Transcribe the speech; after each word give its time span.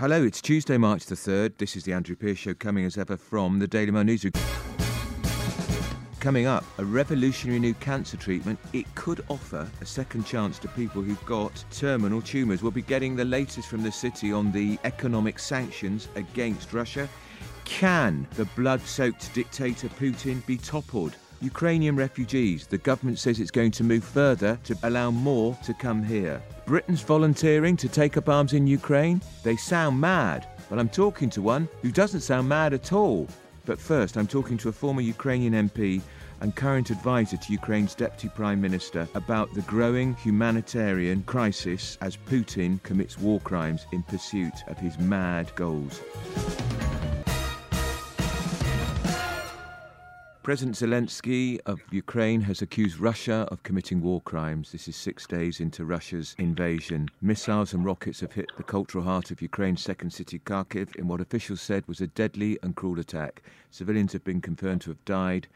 Hello, 0.00 0.24
it's 0.24 0.40
Tuesday, 0.40 0.78
March 0.78 1.04
the 1.04 1.14
3rd. 1.14 1.58
This 1.58 1.76
is 1.76 1.84
the 1.84 1.92
Andrew 1.92 2.16
Pierce 2.16 2.38
Show 2.38 2.54
coming 2.54 2.86
as 2.86 2.96
ever 2.96 3.18
from 3.18 3.58
the 3.58 3.68
Daily 3.68 3.90
Mail 3.90 4.02
Newsroom. 4.02 4.32
Coming 6.20 6.46
up, 6.46 6.64
a 6.78 6.84
revolutionary 6.86 7.58
new 7.58 7.74
cancer 7.74 8.16
treatment. 8.16 8.58
It 8.72 8.86
could 8.94 9.22
offer 9.28 9.68
a 9.82 9.84
second 9.84 10.24
chance 10.24 10.58
to 10.60 10.68
people 10.68 11.02
who've 11.02 11.22
got 11.26 11.62
terminal 11.70 12.22
tumours. 12.22 12.62
We'll 12.62 12.72
be 12.72 12.80
getting 12.80 13.14
the 13.14 13.26
latest 13.26 13.68
from 13.68 13.82
the 13.82 13.92
city 13.92 14.32
on 14.32 14.50
the 14.52 14.78
economic 14.84 15.38
sanctions 15.38 16.08
against 16.14 16.72
Russia. 16.72 17.06
Can 17.66 18.26
the 18.36 18.46
blood 18.56 18.80
soaked 18.80 19.34
dictator 19.34 19.88
Putin 19.90 20.46
be 20.46 20.56
toppled? 20.56 21.14
Ukrainian 21.40 21.96
refugees. 21.96 22.66
The 22.66 22.78
government 22.78 23.18
says 23.18 23.40
it's 23.40 23.50
going 23.50 23.70
to 23.72 23.84
move 23.84 24.04
further 24.04 24.58
to 24.64 24.76
allow 24.82 25.10
more 25.10 25.56
to 25.64 25.74
come 25.74 26.02
here. 26.02 26.42
Britain's 26.66 27.02
volunteering 27.02 27.76
to 27.78 27.88
take 27.88 28.16
up 28.16 28.28
arms 28.28 28.52
in 28.52 28.66
Ukraine. 28.66 29.20
They 29.42 29.56
sound 29.56 30.00
mad, 30.00 30.46
but 30.68 30.78
I'm 30.78 30.88
talking 30.88 31.30
to 31.30 31.42
one 31.42 31.68
who 31.82 31.90
doesn't 31.90 32.20
sound 32.20 32.48
mad 32.48 32.74
at 32.74 32.92
all. 32.92 33.26
But 33.64 33.78
first, 33.78 34.16
I'm 34.16 34.26
talking 34.26 34.58
to 34.58 34.68
a 34.68 34.72
former 34.72 35.00
Ukrainian 35.00 35.68
MP 35.68 36.00
and 36.40 36.56
current 36.56 36.90
advisor 36.90 37.36
to 37.36 37.52
Ukraine's 37.52 37.94
Deputy 37.94 38.28
Prime 38.28 38.60
Minister 38.60 39.08
about 39.14 39.52
the 39.54 39.62
growing 39.62 40.14
humanitarian 40.14 41.22
crisis 41.24 41.98
as 42.00 42.16
Putin 42.16 42.82
commits 42.82 43.18
war 43.18 43.40
crimes 43.40 43.86
in 43.92 44.02
pursuit 44.02 44.54
of 44.68 44.78
his 44.78 44.98
mad 44.98 45.54
goals. 45.54 46.00
President 50.50 50.74
Zelensky 50.74 51.60
of 51.66 51.80
Ukraine 51.92 52.40
has 52.40 52.60
accused 52.60 52.98
Russia 52.98 53.46
of 53.52 53.62
committing 53.62 54.02
war 54.02 54.20
crimes. 54.22 54.72
This 54.72 54.88
is 54.88 54.96
six 54.96 55.24
days 55.24 55.60
into 55.60 55.84
Russia's 55.84 56.34
invasion. 56.38 57.08
Missiles 57.22 57.72
and 57.72 57.84
rockets 57.84 58.18
have 58.18 58.32
hit 58.32 58.50
the 58.56 58.64
cultural 58.64 59.04
heart 59.04 59.30
of 59.30 59.40
Ukraine's 59.40 59.80
second 59.80 60.12
city, 60.12 60.40
Kharkiv, 60.40 60.96
in 60.96 61.06
what 61.06 61.20
officials 61.20 61.60
said 61.60 61.86
was 61.86 62.00
a 62.00 62.08
deadly 62.08 62.58
and 62.64 62.74
cruel 62.74 62.98
attack. 62.98 63.44
Civilians 63.70 64.12
have 64.12 64.24
been 64.24 64.40
confirmed 64.40 64.80
to 64.80 64.90
have 64.90 65.04
died. 65.04 65.46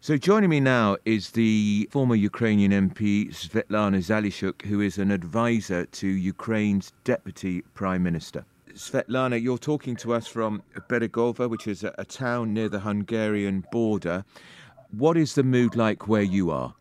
So, 0.00 0.16
joining 0.16 0.50
me 0.50 0.60
now 0.60 0.96
is 1.04 1.32
the 1.32 1.88
former 1.90 2.14
Ukrainian 2.14 2.70
MP 2.70 3.34
Svetlana 3.34 3.98
Zalishchuk, 3.98 4.62
who 4.62 4.80
is 4.80 4.96
an 4.98 5.10
advisor 5.10 5.86
to 5.86 6.06
Ukraine's 6.06 6.92
deputy 7.02 7.62
prime 7.74 8.04
minister. 8.04 8.44
Svetlana, 8.76 9.42
you're 9.42 9.56
talking 9.56 9.96
to 9.96 10.12
us 10.12 10.26
from 10.26 10.62
Beregova, 10.88 11.48
which 11.48 11.66
is 11.66 11.82
a, 11.82 11.94
a 11.96 12.04
town 12.04 12.52
near 12.52 12.68
the 12.68 12.80
Hungarian 12.80 13.64
border. 13.72 14.22
What 14.90 15.16
is 15.16 15.34
the 15.34 15.42
mood 15.42 15.76
like 15.76 16.06
where 16.08 16.22
you 16.22 16.50
are? 16.50 16.74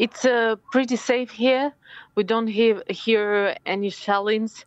It's 0.00 0.24
uh, 0.24 0.56
pretty 0.72 0.96
safe 0.96 1.30
here. 1.30 1.72
We 2.16 2.24
don't 2.24 2.48
hear, 2.48 2.82
hear 2.88 3.56
any 3.66 3.90
shellings, 3.90 4.64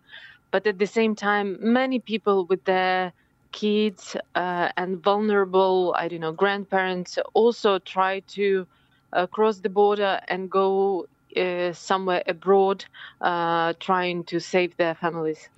but 0.52 0.66
at 0.66 0.80
the 0.80 0.88
same 0.88 1.14
time, 1.14 1.58
many 1.60 2.00
people 2.00 2.46
with 2.46 2.64
their 2.64 3.12
kids 3.52 4.16
uh, 4.36 4.70
and 4.78 5.04
vulnerable, 5.04 5.94
I 5.98 6.08
don't 6.08 6.22
know, 6.22 6.32
grandparents 6.32 7.20
also 7.34 7.80
try 7.80 8.22
to 8.30 8.66
uh, 9.12 9.28
cross 9.28 9.58
the 9.60 9.70
border 9.70 10.22
and 10.30 10.50
go 10.50 11.08
uh, 11.36 11.74
somewhere 11.74 12.24
abroad, 12.28 12.86
uh, 13.20 13.74
trying 13.82 14.24
to 14.26 14.40
save 14.40 14.78
their 14.78 14.96
families. 14.96 15.50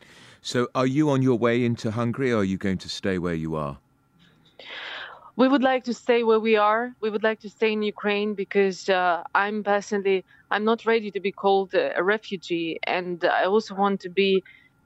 So, 0.41 0.67
are 0.75 0.87
you 0.87 1.09
on 1.09 1.21
your 1.21 1.37
way 1.37 1.63
into 1.63 1.91
Hungary 1.91 2.31
or 2.31 2.37
are 2.37 2.43
you 2.43 2.57
going 2.57 2.77
to 2.79 2.89
stay 2.89 3.17
where 3.17 3.33
you 3.33 3.55
are? 3.55 3.77
We 5.35 5.47
would 5.47 5.61
like 5.61 5.83
to 5.83 5.93
stay 5.93 6.23
where 6.23 6.39
we 6.39 6.55
are. 6.55 6.95
We 6.99 7.11
would 7.11 7.23
like 7.23 7.39
to 7.41 7.49
stay 7.49 7.71
in 7.73 7.83
Ukraine 7.83 8.33
because 8.33 8.89
uh, 8.89 9.23
I'm 9.35 9.63
personally 9.63 10.25
I'm 10.49 10.63
not 10.63 10.85
ready 10.85 11.11
to 11.11 11.19
be 11.19 11.31
called 11.31 11.73
a 11.75 12.03
refugee, 12.03 12.79
and 12.85 13.23
I 13.23 13.43
also 13.45 13.75
want 13.75 13.99
to 14.01 14.09
be 14.09 14.43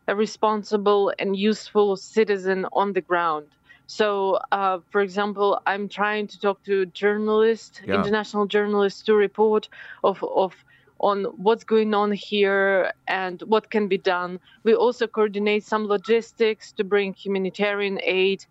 a 0.08 0.16
responsible 0.16 1.14
and 1.20 1.36
useful 1.38 1.96
citizen 1.96 2.66
on 2.74 2.94
the 2.94 3.02
ground. 3.02 3.48
So, 3.88 4.40
uh, 4.52 4.80
for 4.90 5.02
example, 5.02 5.60
I'm 5.66 5.88
trying 5.88 6.28
to 6.28 6.40
talk 6.40 6.64
to 6.64 6.86
journalists, 6.88 7.82
yeah. 7.86 7.96
international 7.96 8.46
journalists, 8.48 9.04
to 9.04 9.14
report 9.16 9.70
of 10.04 10.24
of 10.24 10.54
on 11.02 11.24
what's 11.46 11.64
going 11.64 11.94
on 11.94 12.12
here 12.12 12.94
and 13.08 13.42
what 13.42 13.70
can 13.70 13.88
be 13.88 13.98
done. 13.98 14.40
We 14.64 14.76
also 14.76 15.08
coordinate 15.08 15.64
some 15.64 15.88
logistics 15.88 16.72
to 16.74 16.84
bring 16.84 17.14
humanitarian 17.14 18.00
aid 18.04 18.46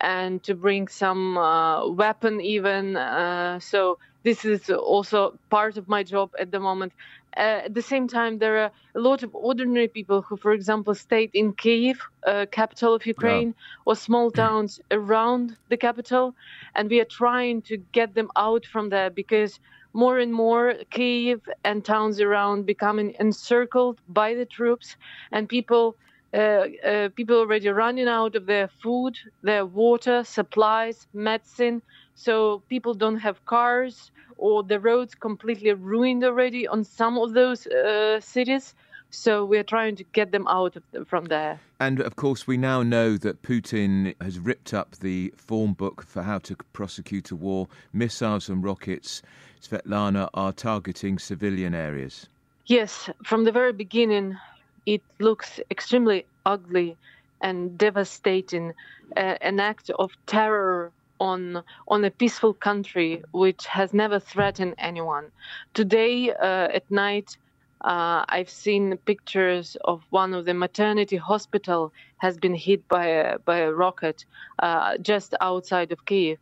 and 0.00 0.42
to 0.42 0.54
bring 0.54 0.88
some 0.88 1.38
uh, 1.38 1.88
weapon 1.88 2.40
even. 2.40 2.96
Uh, 2.96 3.58
so 3.58 3.98
this 4.22 4.44
is 4.44 4.70
also 4.70 5.38
part 5.48 5.78
of 5.78 5.88
my 5.88 6.02
job 6.02 6.30
at 6.38 6.50
the 6.50 6.60
moment. 6.60 6.92
Uh, 7.36 7.62
at 7.66 7.74
the 7.74 7.82
same 7.82 8.06
time, 8.06 8.38
there 8.38 8.58
are 8.58 8.70
a 8.94 9.00
lot 9.00 9.22
of 9.22 9.34
ordinary 9.34 9.88
people 9.88 10.22
who, 10.22 10.36
for 10.36 10.52
example, 10.52 10.94
stayed 10.94 11.30
in 11.34 11.52
Kiev, 11.52 11.98
uh, 12.26 12.46
capital 12.50 12.94
of 12.94 13.04
Ukraine, 13.06 13.48
yeah. 13.48 13.82
or 13.86 13.96
small 13.96 14.30
towns 14.30 14.80
around 14.90 15.56
the 15.68 15.76
capital, 15.76 16.34
and 16.76 16.88
we 16.88 17.00
are 17.00 17.10
trying 17.22 17.62
to 17.62 17.76
get 17.92 18.14
them 18.14 18.30
out 18.36 18.64
from 18.66 18.88
there 18.90 19.10
because 19.10 19.58
more 19.94 20.18
and 20.18 20.32
more 20.34 20.74
Kiev 20.90 21.40
and 21.64 21.84
towns 21.84 22.20
around 22.20 22.66
becoming 22.66 23.14
encircled 23.20 24.00
by 24.08 24.34
the 24.34 24.46
troops, 24.46 24.96
and 25.32 25.48
people 25.48 25.96
uh, 26.34 26.66
uh, 26.84 27.08
people 27.16 27.36
already 27.38 27.68
running 27.68 28.08
out 28.08 28.34
of 28.36 28.46
their 28.46 28.68
food, 28.82 29.16
their 29.42 29.64
water, 29.66 30.24
supplies, 30.24 31.06
medicine. 31.14 31.82
So 32.16 32.64
people 32.68 32.94
don't 32.94 33.18
have 33.18 33.44
cars, 33.46 34.10
or 34.36 34.62
the 34.64 34.80
roads 34.80 35.14
completely 35.14 35.72
ruined 35.72 36.24
already 36.24 36.66
on 36.68 36.84
some 36.84 37.18
of 37.18 37.34
those 37.34 37.66
uh, 37.68 38.20
cities. 38.20 38.74
So 39.14 39.44
we're 39.44 39.64
trying 39.64 39.96
to 39.96 40.04
get 40.12 40.32
them 40.32 40.46
out 40.48 40.76
the, 40.90 41.04
from 41.04 41.26
there. 41.26 41.60
And 41.78 42.00
of 42.00 42.16
course, 42.16 42.46
we 42.46 42.56
now 42.56 42.82
know 42.82 43.16
that 43.18 43.42
Putin 43.42 44.14
has 44.20 44.38
ripped 44.38 44.74
up 44.74 44.96
the 44.96 45.32
form 45.36 45.72
book 45.72 46.02
for 46.02 46.22
how 46.22 46.38
to 46.40 46.56
prosecute 46.72 47.30
a 47.30 47.36
war. 47.36 47.68
Missiles 47.92 48.48
and 48.48 48.62
rockets, 48.62 49.22
Svetlana, 49.62 50.28
are 50.34 50.52
targeting 50.52 51.18
civilian 51.18 51.74
areas. 51.74 52.26
Yes, 52.66 53.08
from 53.22 53.44
the 53.44 53.52
very 53.52 53.72
beginning, 53.72 54.36
it 54.84 55.02
looks 55.20 55.60
extremely 55.70 56.26
ugly 56.44 56.96
and 57.40 57.78
devastating, 57.78 58.72
uh, 59.16 59.36
an 59.40 59.60
act 59.60 59.90
of 59.90 60.10
terror 60.26 60.90
on 61.20 61.62
on 61.86 62.04
a 62.04 62.10
peaceful 62.10 62.52
country 62.52 63.22
which 63.32 63.66
has 63.66 63.94
never 63.94 64.18
threatened 64.18 64.74
anyone. 64.78 65.30
Today 65.72 66.32
uh, 66.32 66.68
at 66.78 66.90
night, 66.90 67.36
uh, 67.84 68.24
I've 68.28 68.50
seen 68.50 68.98
pictures 69.06 69.76
of 69.84 70.02
one 70.10 70.34
of 70.34 70.46
the 70.46 70.54
maternity 70.54 71.16
hospital 71.18 71.92
has 72.18 72.38
been 72.38 72.54
hit 72.56 72.88
by 72.88 73.06
a 73.06 73.38
by 73.40 73.58
a 73.58 73.72
rocket 73.72 74.26
uh, 74.60 74.98
just 74.98 75.34
outside 75.40 75.92
of 75.92 76.04
Kiev. 76.06 76.38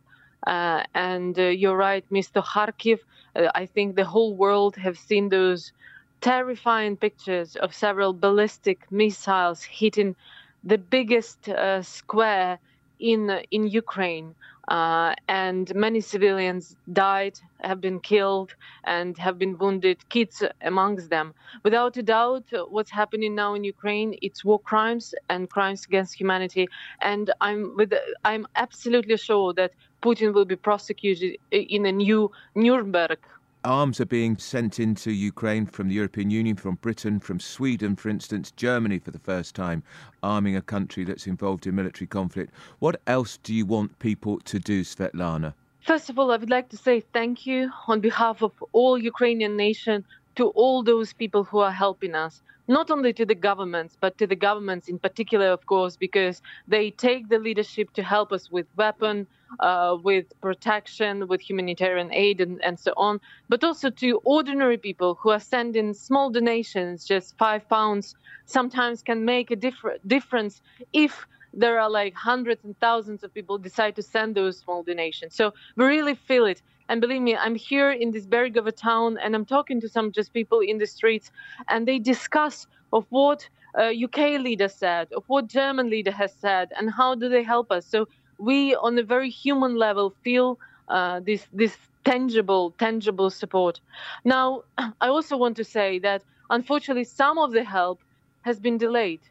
Uh, 0.47 0.83
and 0.95 1.39
uh, 1.39 1.43
you're 1.43 1.77
right, 1.77 2.05
Mr. 2.11 2.43
Kharkiv. 2.43 2.99
Uh, 3.35 3.49
I 3.55 3.67
think 3.67 3.95
the 3.97 4.05
whole 4.05 4.35
world 4.35 4.77
have 4.77 4.97
seen 4.99 5.29
those 5.29 5.73
terrifying 6.21 6.97
pictures 6.97 7.55
of 7.57 7.75
several 7.75 8.13
ballistic 8.13 8.91
missiles 8.91 9.63
hitting 9.63 10.15
the 10.63 10.79
biggest 10.79 11.49
uh, 11.49 11.83
square 11.83 12.59
in 12.99 13.29
in 13.51 13.67
Ukraine. 13.67 14.35
Uh, 14.67 15.13
and 15.27 15.73
many 15.75 15.99
civilians 15.99 16.75
died, 16.93 17.37
have 17.61 17.81
been 17.81 17.99
killed, 17.99 18.55
and 18.85 19.17
have 19.17 19.37
been 19.37 19.57
wounded, 19.57 19.97
kids 20.09 20.41
amongst 20.61 21.09
them. 21.09 21.33
Without 21.63 21.97
a 21.97 22.03
doubt, 22.03 22.45
what's 22.69 22.91
happening 22.91 23.35
now 23.35 23.53
in 23.55 23.63
Ukraine, 23.63 24.15
it's 24.21 24.45
war 24.45 24.59
crimes 24.59 25.13
and 25.29 25.49
crimes 25.49 25.85
against 25.85 26.19
humanity. 26.19 26.67
And 27.01 27.31
I'm 27.41 27.75
with, 27.75 27.93
I'm 28.23 28.47
absolutely 28.55 29.17
sure 29.17 29.53
that 29.53 29.71
Putin 30.01 30.33
will 30.33 30.45
be 30.45 30.55
prosecuted 30.55 31.37
in 31.51 31.85
a 31.85 31.91
new 31.91 32.31
Nuremberg 32.55 33.19
arms 33.65 33.99
are 34.01 34.05
being 34.05 34.37
sent 34.37 34.79
into 34.79 35.11
Ukraine 35.11 35.65
from 35.65 35.87
the 35.87 35.95
European 35.95 36.29
Union, 36.29 36.55
from 36.55 36.75
Britain, 36.75 37.19
from 37.19 37.39
Sweden, 37.39 37.95
for 37.95 38.09
instance, 38.09 38.51
Germany 38.51 38.99
for 38.99 39.11
the 39.11 39.19
first 39.19 39.55
time, 39.55 39.83
arming 40.21 40.55
a 40.55 40.61
country 40.61 41.03
that's 41.03 41.27
involved 41.27 41.65
in 41.67 41.75
military 41.75 42.07
conflict. 42.07 42.53
What 42.79 43.01
else 43.07 43.37
do 43.37 43.53
you 43.53 43.65
want 43.65 43.97
people 43.99 44.39
to 44.41 44.59
do, 44.59 44.83
Svetlana? 44.83 45.53
First 45.81 46.09
of 46.09 46.17
all, 46.17 46.31
I 46.31 46.37
would 46.37 46.49
like 46.49 46.69
to 46.69 46.77
say 46.77 47.01
thank 47.01 47.45
you 47.45 47.69
on 47.87 47.99
behalf 47.99 48.41
of 48.41 48.51
all 48.71 48.97
Ukrainian 48.97 49.57
nation 49.57 50.05
to 50.35 50.47
all 50.49 50.83
those 50.83 51.13
people 51.13 51.43
who 51.43 51.59
are 51.59 51.71
helping 51.71 52.15
us 52.15 52.41
not 52.67 52.89
only 52.91 53.13
to 53.13 53.25
the 53.25 53.35
governments, 53.35 53.97
but 53.99 54.17
to 54.17 54.27
the 54.27 54.35
governments 54.35 54.87
in 54.87 54.99
particular, 54.99 55.47
of 55.47 55.65
course, 55.65 55.97
because 55.97 56.41
they 56.67 56.91
take 56.91 57.29
the 57.29 57.39
leadership 57.39 57.91
to 57.93 58.03
help 58.03 58.31
us 58.31 58.49
with 58.49 58.67
weapon, 58.75 59.27
uh, 59.59 59.97
with 60.03 60.25
protection, 60.41 61.27
with 61.27 61.41
humanitarian 61.41 62.11
aid, 62.13 62.41
and, 62.41 62.63
and 62.63 62.79
so 62.79 62.93
on, 62.97 63.19
but 63.49 63.63
also 63.63 63.89
to 63.89 64.19
ordinary 64.25 64.77
people 64.77 65.17
who 65.21 65.29
are 65.29 65.39
sending 65.39 65.93
small 65.93 66.29
donations, 66.31 67.05
just 67.05 67.35
five 67.37 67.67
pounds, 67.69 68.15
sometimes 68.45 69.01
can 69.01 69.25
make 69.25 69.51
a 69.51 69.55
differ- 69.55 69.97
difference 70.07 70.61
if 70.93 71.25
there 71.53 71.79
are 71.79 71.89
like 71.89 72.15
hundreds 72.15 72.63
and 72.63 72.79
thousands 72.79 73.23
of 73.23 73.33
people 73.33 73.57
decide 73.57 73.95
to 73.95 74.01
send 74.01 74.35
those 74.35 74.59
small 74.59 74.83
donations. 74.83 75.35
So 75.35 75.51
we 75.77 75.85
really 75.85 76.15
feel 76.15 76.45
it. 76.45 76.61
And 76.89 77.01
believe 77.01 77.21
me, 77.21 77.35
I'm 77.35 77.55
here 77.55 77.91
in 77.91 78.11
this 78.11 78.25
Beregova 78.25 78.75
town 78.75 79.17
and 79.17 79.35
I'm 79.35 79.45
talking 79.45 79.79
to 79.81 79.89
some 79.89 80.11
just 80.11 80.33
people 80.33 80.59
in 80.59 80.77
the 80.77 80.87
streets 80.87 81.31
and 81.69 81.87
they 81.87 81.99
discuss 81.99 82.67
of 82.91 83.05
what 83.09 83.47
uh, 83.77 83.91
UK 84.05 84.39
leader 84.39 84.67
said, 84.67 85.11
of 85.13 85.23
what 85.27 85.47
German 85.47 85.89
leader 85.89 86.11
has 86.11 86.33
said, 86.33 86.71
and 86.77 86.91
how 86.91 87.15
do 87.15 87.27
they 87.29 87.43
help 87.43 87.71
us. 87.71 87.85
So 87.85 88.07
we, 88.37 88.75
on 88.75 88.97
a 88.97 89.03
very 89.03 89.29
human 89.29 89.75
level, 89.75 90.13
feel 90.23 90.59
uh, 90.89 91.21
this 91.21 91.47
this 91.53 91.77
tangible 92.03 92.71
tangible 92.77 93.29
support. 93.29 93.79
Now, 94.25 94.63
I 94.77 95.07
also 95.07 95.37
want 95.37 95.57
to 95.57 95.63
say 95.63 95.99
that 95.99 96.23
unfortunately, 96.49 97.05
some 97.05 97.37
of 97.37 97.51
the 97.51 97.63
help 97.63 98.01
has 98.41 98.59
been 98.59 98.77
delayed 98.77 99.21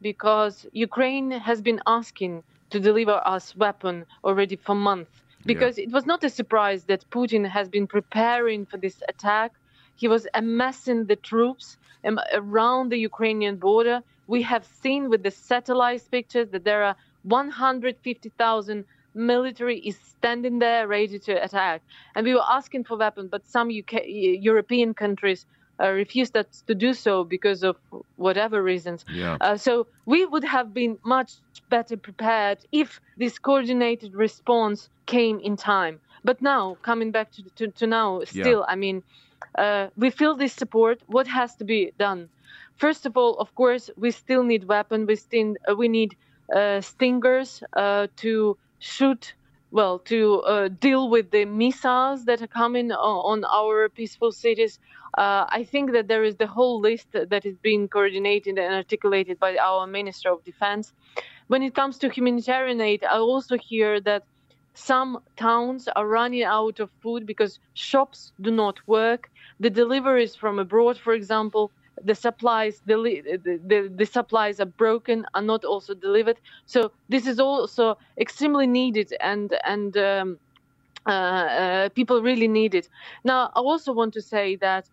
because 0.00 0.66
Ukraine 0.72 1.30
has 1.30 1.60
been 1.62 1.80
asking 1.86 2.42
to 2.70 2.80
deliver 2.80 3.20
us 3.24 3.54
weapon 3.54 4.06
already 4.24 4.56
for 4.56 4.74
months. 4.74 5.21
Because 5.44 5.78
yeah. 5.78 5.84
it 5.84 5.92
was 5.92 6.06
not 6.06 6.24
a 6.24 6.30
surprise 6.30 6.84
that 6.84 7.08
Putin 7.10 7.48
has 7.48 7.68
been 7.68 7.86
preparing 7.86 8.66
for 8.66 8.76
this 8.76 9.02
attack. 9.08 9.52
He 9.96 10.08
was 10.08 10.26
amassing 10.34 11.06
the 11.06 11.16
troops 11.16 11.76
um, 12.04 12.18
around 12.32 12.90
the 12.90 12.98
Ukrainian 12.98 13.56
border. 13.56 14.02
We 14.26 14.42
have 14.42 14.64
seen 14.64 15.10
with 15.10 15.22
the 15.22 15.30
satellite 15.30 16.02
pictures 16.10 16.48
that 16.50 16.64
there 16.64 16.82
are 16.84 16.96
150,000 17.24 18.84
military 19.14 19.78
is 19.80 19.96
standing 19.96 20.58
there 20.58 20.88
ready 20.88 21.18
to 21.18 21.32
attack. 21.44 21.82
And 22.14 22.24
we 22.24 22.34
were 22.34 22.48
asking 22.48 22.84
for 22.84 22.96
weapons, 22.96 23.28
but 23.30 23.46
some 23.46 23.68
UK, 23.68 24.02
European 24.06 24.94
countries 24.94 25.46
uh, 25.80 25.90
refused 25.90 26.36
us 26.36 26.62
to 26.66 26.74
do 26.74 26.94
so 26.94 27.24
because 27.24 27.62
of 27.62 27.76
whatever 28.16 28.62
reasons. 28.62 29.04
Yeah. 29.12 29.36
Uh, 29.40 29.56
so 29.56 29.86
we 30.06 30.24
would 30.26 30.44
have 30.44 30.72
been 30.74 30.98
much 31.04 31.34
better 31.70 31.96
prepared 31.96 32.58
if 32.72 33.00
this 33.16 33.38
coordinated 33.38 34.14
response 34.14 34.88
came 35.06 35.40
in 35.40 35.56
time. 35.56 36.00
But 36.24 36.40
now, 36.40 36.76
coming 36.82 37.10
back 37.10 37.32
to, 37.32 37.42
to, 37.56 37.68
to 37.68 37.86
now, 37.86 38.22
still, 38.24 38.60
yeah. 38.60 38.72
I 38.72 38.76
mean, 38.76 39.02
uh, 39.56 39.88
we 39.96 40.10
feel 40.10 40.36
this 40.36 40.52
support. 40.52 41.00
What 41.06 41.26
has 41.26 41.56
to 41.56 41.64
be 41.64 41.92
done? 41.98 42.28
First 42.76 43.06
of 43.06 43.16
all, 43.16 43.36
of 43.38 43.54
course, 43.54 43.90
we 43.96 44.10
still 44.10 44.44
need 44.44 44.64
weapons. 44.64 45.06
We 45.06 45.16
still 45.16 45.56
uh, 45.68 45.74
we 45.74 45.88
need 45.88 46.16
uh, 46.54 46.80
stingers 46.80 47.62
uh, 47.76 48.06
to 48.16 48.56
shoot 48.78 49.34
well 49.72 49.98
to 49.98 50.40
uh, 50.42 50.68
deal 50.68 51.08
with 51.10 51.30
the 51.30 51.44
missiles 51.46 52.26
that 52.26 52.42
are 52.42 52.46
coming 52.62 52.92
on, 52.92 53.44
our 53.44 53.88
peaceful 53.88 54.30
cities. 54.30 54.78
Uh, 55.18 55.46
I 55.48 55.64
think 55.64 55.92
that 55.92 56.08
there 56.08 56.24
is 56.24 56.36
the 56.36 56.46
whole 56.46 56.80
list 56.80 57.08
that 57.12 57.44
is 57.46 57.56
being 57.58 57.88
coordinated 57.88 58.58
and 58.58 58.74
articulated 58.74 59.38
by 59.40 59.56
our 59.56 59.86
Minister 59.86 60.30
of 60.30 60.44
Defense. 60.44 60.92
When 61.48 61.62
it 61.62 61.74
comes 61.74 61.98
to 61.98 62.08
humanitarian 62.10 62.80
aid, 62.80 63.04
I 63.04 63.18
also 63.18 63.56
hear 63.58 64.00
that 64.02 64.24
some 64.74 65.20
towns 65.36 65.88
are 65.88 66.06
running 66.06 66.44
out 66.44 66.80
of 66.80 66.90
food 67.02 67.26
because 67.26 67.58
shops 67.74 68.32
do 68.40 68.50
not 68.50 68.78
work. 68.86 69.30
The 69.60 69.70
deliveries 69.70 70.34
from 70.34 70.58
abroad, 70.58 70.98
for 70.98 71.12
example, 71.12 71.72
the 72.04 72.14
supplies 72.14 72.82
the, 72.86 72.96
the, 73.66 73.92
the, 73.94 74.06
supplies 74.06 74.60
are 74.60 74.66
broken 74.66 75.26
are 75.34 75.42
not 75.42 75.64
also 75.64 75.94
delivered. 75.94 76.38
So 76.66 76.92
this 77.08 77.26
is 77.26 77.38
also 77.38 77.98
extremely 78.18 78.66
needed 78.66 79.12
and 79.20 79.54
and 79.64 79.96
um, 79.96 80.38
uh, 81.06 81.10
uh, 81.10 81.88
people 81.90 82.22
really 82.22 82.48
need 82.48 82.74
it. 82.74 82.88
Now 83.24 83.50
i 83.54 83.60
also 83.60 83.92
want 83.92 84.14
to 84.14 84.22
say 84.22 84.56
that 84.56 84.88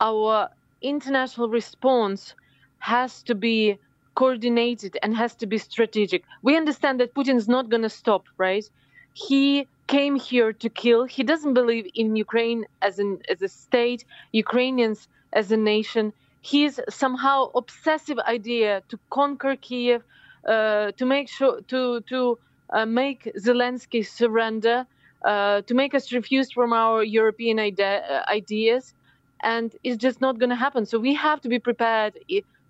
our 0.00 0.48
international 0.82 1.48
response 1.48 2.34
has 2.78 3.22
to 3.24 3.34
be 3.34 3.78
coordinated 4.14 4.96
and 5.02 5.16
has 5.16 5.34
to 5.36 5.46
be 5.46 5.58
strategic. 5.58 6.24
We 6.42 6.56
understand 6.56 7.00
that 7.00 7.14
putin 7.14 7.36
is 7.36 7.48
not 7.48 7.68
going 7.68 7.82
to 7.82 7.90
stop 7.90 8.24
right? 8.38 8.68
He 9.14 9.66
came 9.88 10.16
here 10.16 10.52
to 10.52 10.68
kill. 10.68 11.04
He 11.04 11.24
doesn't 11.24 11.54
believe 11.54 11.86
in 11.94 12.14
ukraine 12.14 12.66
as 12.82 12.98
an 12.98 13.20
as 13.28 13.42
a 13.42 13.48
state 13.48 14.04
ukrainians 14.32 15.08
as 15.32 15.50
a 15.50 15.56
nation 15.56 16.12
his 16.42 16.80
somehow 16.88 17.46
obsessive 17.54 18.18
idea 18.20 18.82
to 18.88 18.98
conquer 19.10 19.56
Kiev, 19.56 20.02
uh, 20.48 20.92
to 20.96 21.06
make 21.06 21.28
sure 21.28 21.60
to 21.68 22.00
to 22.02 22.38
uh, 22.72 22.86
make 22.86 23.30
Zelensky 23.38 24.06
surrender, 24.06 24.86
uh, 25.24 25.62
to 25.62 25.74
make 25.74 25.94
us 25.94 26.12
refuse 26.12 26.52
from 26.52 26.72
our 26.72 27.02
European 27.02 27.58
idea, 27.58 28.02
uh, 28.02 28.32
ideas, 28.32 28.94
and 29.42 29.74
it's 29.82 29.96
just 29.96 30.20
not 30.20 30.38
going 30.38 30.50
to 30.50 30.56
happen. 30.56 30.86
So 30.86 30.98
we 30.98 31.14
have 31.14 31.40
to 31.42 31.48
be 31.48 31.58
prepared 31.58 32.18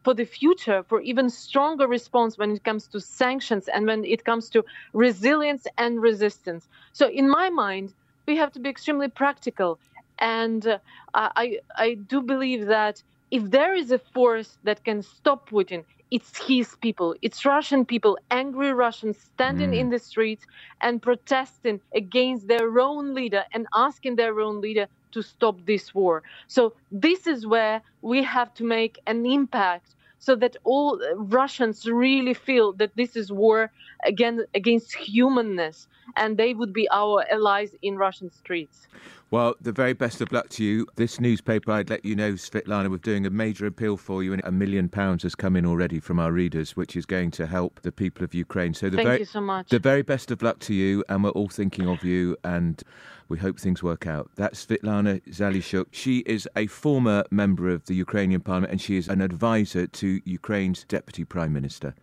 for 0.05 0.15
the 0.15 0.25
future 0.25 0.85
for 0.89 1.01
even 1.03 1.29
stronger 1.29 1.87
response 1.87 2.39
when 2.39 2.53
it 2.53 2.65
comes 2.65 2.89
to 2.89 3.01
sanctions 3.01 3.69
and 3.69 3.87
when 3.87 4.05
it 4.05 4.25
comes 4.25 4.49
to 4.51 4.65
resilience 4.95 5.67
and 5.77 6.01
resistance. 6.01 6.69
So 6.93 7.09
in 7.09 7.29
my 7.29 7.51
mind, 7.51 7.95
we 8.27 8.37
have 8.37 8.53
to 8.53 8.61
be 8.61 8.69
extremely 8.69 9.09
practical, 9.09 9.81
and 10.19 10.67
uh, 10.67 10.79
I 11.15 11.59
I 11.77 11.95
do 11.95 12.23
believe 12.23 12.67
that 12.67 13.03
if 13.31 13.51
there 13.51 13.75
is 13.75 13.91
a 13.91 13.99
force 13.99 14.59
that 14.65 14.85
can 14.85 15.03
stop 15.03 15.49
Putin, 15.51 15.85
it's 16.11 16.47
his 16.47 16.75
people. 16.81 17.15
It's 17.21 17.45
Russian 17.45 17.85
people, 17.85 18.19
angry 18.31 18.73
Russians 18.73 19.19
standing 19.19 19.73
mm. 19.73 19.79
in 19.79 19.91
the 19.91 19.99
streets 19.99 20.47
and 20.81 21.03
protesting 21.03 21.81
against 21.95 22.49
their 22.49 22.81
own 22.81 23.15
leader 23.15 23.45
and 23.53 23.67
asking 23.75 24.17
their 24.17 24.41
own 24.41 24.61
leader 24.61 24.87
to 25.13 25.23
stop 25.23 25.57
this 25.67 25.95
war. 25.95 26.23
So, 26.47 26.75
this 26.91 27.27
is 27.27 27.47
where 27.47 27.83
we 28.01 28.23
have 28.23 28.55
to 28.55 28.65
make 28.65 28.99
an 29.07 29.27
impact 29.27 29.95
so 30.19 30.35
that 30.37 30.57
all 30.65 31.01
Russians 31.17 31.87
really 31.87 32.35
feel 32.35 32.73
that 32.75 32.97
this 32.97 33.17
is 33.17 33.31
war 33.31 33.71
again 34.05 34.45
against 34.55 34.95
humanness 34.95 35.89
and 36.17 36.37
they 36.37 36.55
would 36.55 36.73
be 36.73 36.89
our 36.91 37.25
allies 37.31 37.75
in 37.83 37.97
Russian 37.97 38.31
streets. 38.31 38.87
Well, 39.31 39.57
the 39.61 39.73
very 39.73 39.93
best 39.93 40.23
of 40.23 40.33
luck 40.33 40.49
to 40.51 40.65
you. 40.65 40.87
This 40.97 41.21
newspaper, 41.21 41.71
I'd 41.71 41.91
let 41.91 42.03
you 42.03 42.17
know, 42.17 42.33
Svetlana, 42.33 42.91
we're 42.91 42.97
doing 42.97 43.27
a 43.27 43.31
major 43.31 43.67
appeal 43.67 43.99
for 43.99 44.23
you, 44.23 44.33
and 44.33 44.41
a 44.43 44.51
million 44.51 44.89
pounds 44.89 45.23
has 45.23 45.35
come 45.35 45.55
in 45.55 45.67
already 45.67 46.01
from 46.01 46.19
our 46.19 46.33
readers, 46.33 46.77
which 46.77 46.97
is 46.97 47.05
going 47.05 47.31
to 47.33 47.47
help 47.47 47.81
the 47.83 47.93
people 47.93 48.25
of 48.25 48.33
Ukraine. 48.33 48.73
So, 48.73 48.89
the 48.89 48.97
Thank 48.97 49.07
very, 49.07 49.19
you 49.19 49.25
so 49.27 49.43
much. 49.43 49.69
The 49.69 49.79
very 49.79 50.01
best 50.01 50.31
of 50.31 50.41
luck 50.41 50.61
to 50.61 50.75
you, 50.75 51.05
and 51.11 51.23
we're 51.23 51.31
all 51.31 51.49
thinking 51.49 51.87
of 51.87 52.03
you, 52.05 52.39
and 52.43 52.83
we 53.29 53.37
hope 53.37 53.61
things 53.61 53.83
work 53.83 54.07
out. 54.07 54.31
That's 54.37 54.65
Svetlana 54.65 55.23
Zalishchuk. 55.29 55.89
She 55.91 56.21
is 56.21 56.49
a 56.57 56.67
former 56.67 57.25
member 57.31 57.69
of 57.69 57.85
the 57.85 57.95
Ukrainian 57.95 58.41
parliament, 58.41 58.73
and 58.73 58.81
she 58.81 58.97
is 58.97 59.09
an 59.09 59.21
advisor 59.21 59.87
to 59.87 60.21
Ukraine's 60.25 60.85
deputy 60.85 61.27
prime 61.27 61.53
minister. 61.53 61.95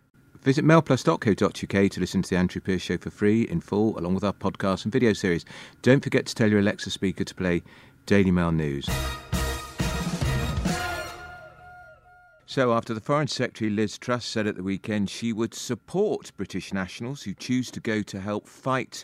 Visit 0.45 0.63
mailplus.co.uk 0.63 1.92
to 1.92 2.00
listen 2.00 2.21
to 2.21 2.30
the 2.30 2.36
Andrew 2.36 2.62
Pierce 2.62 2.83
Show 2.83 3.00
for 3.00 3.09
free 3.09 3.47
in 3.50 3.62
full, 3.62 3.97
along 3.97 4.13
with 4.13 4.24
our 4.24 4.31
podcast 4.31 4.83
and 4.83 4.94
video 4.94 5.12
series. 5.12 5.44
Don't 5.81 6.03
forget 6.03 6.27
to 6.27 6.36
tell 6.36 6.51
your 6.51 6.59
Alexa 6.59 6.92
speaker 6.92 7.24
to 7.24 7.33
play 7.33 7.63
Daily 8.06 8.30
Mail 8.30 8.51
News. 8.51 8.88
So, 12.45 12.74
after 12.74 12.94
the 12.94 13.01
Foreign 13.01 13.27
Secretary 13.27 13.71
Liz 13.71 13.97
Truss 13.97 14.24
said 14.24 14.45
at 14.45 14.56
the 14.56 14.62
weekend 14.62 15.09
she 15.09 15.33
would 15.33 15.56
support 15.56 16.31
British 16.38 16.71
nationals 16.71 17.24
who 17.24 17.33
choose 17.33 17.72
to 17.72 17.79
go 17.79 18.03
to 18.03 18.19
help 18.19 18.48
fight 18.48 19.03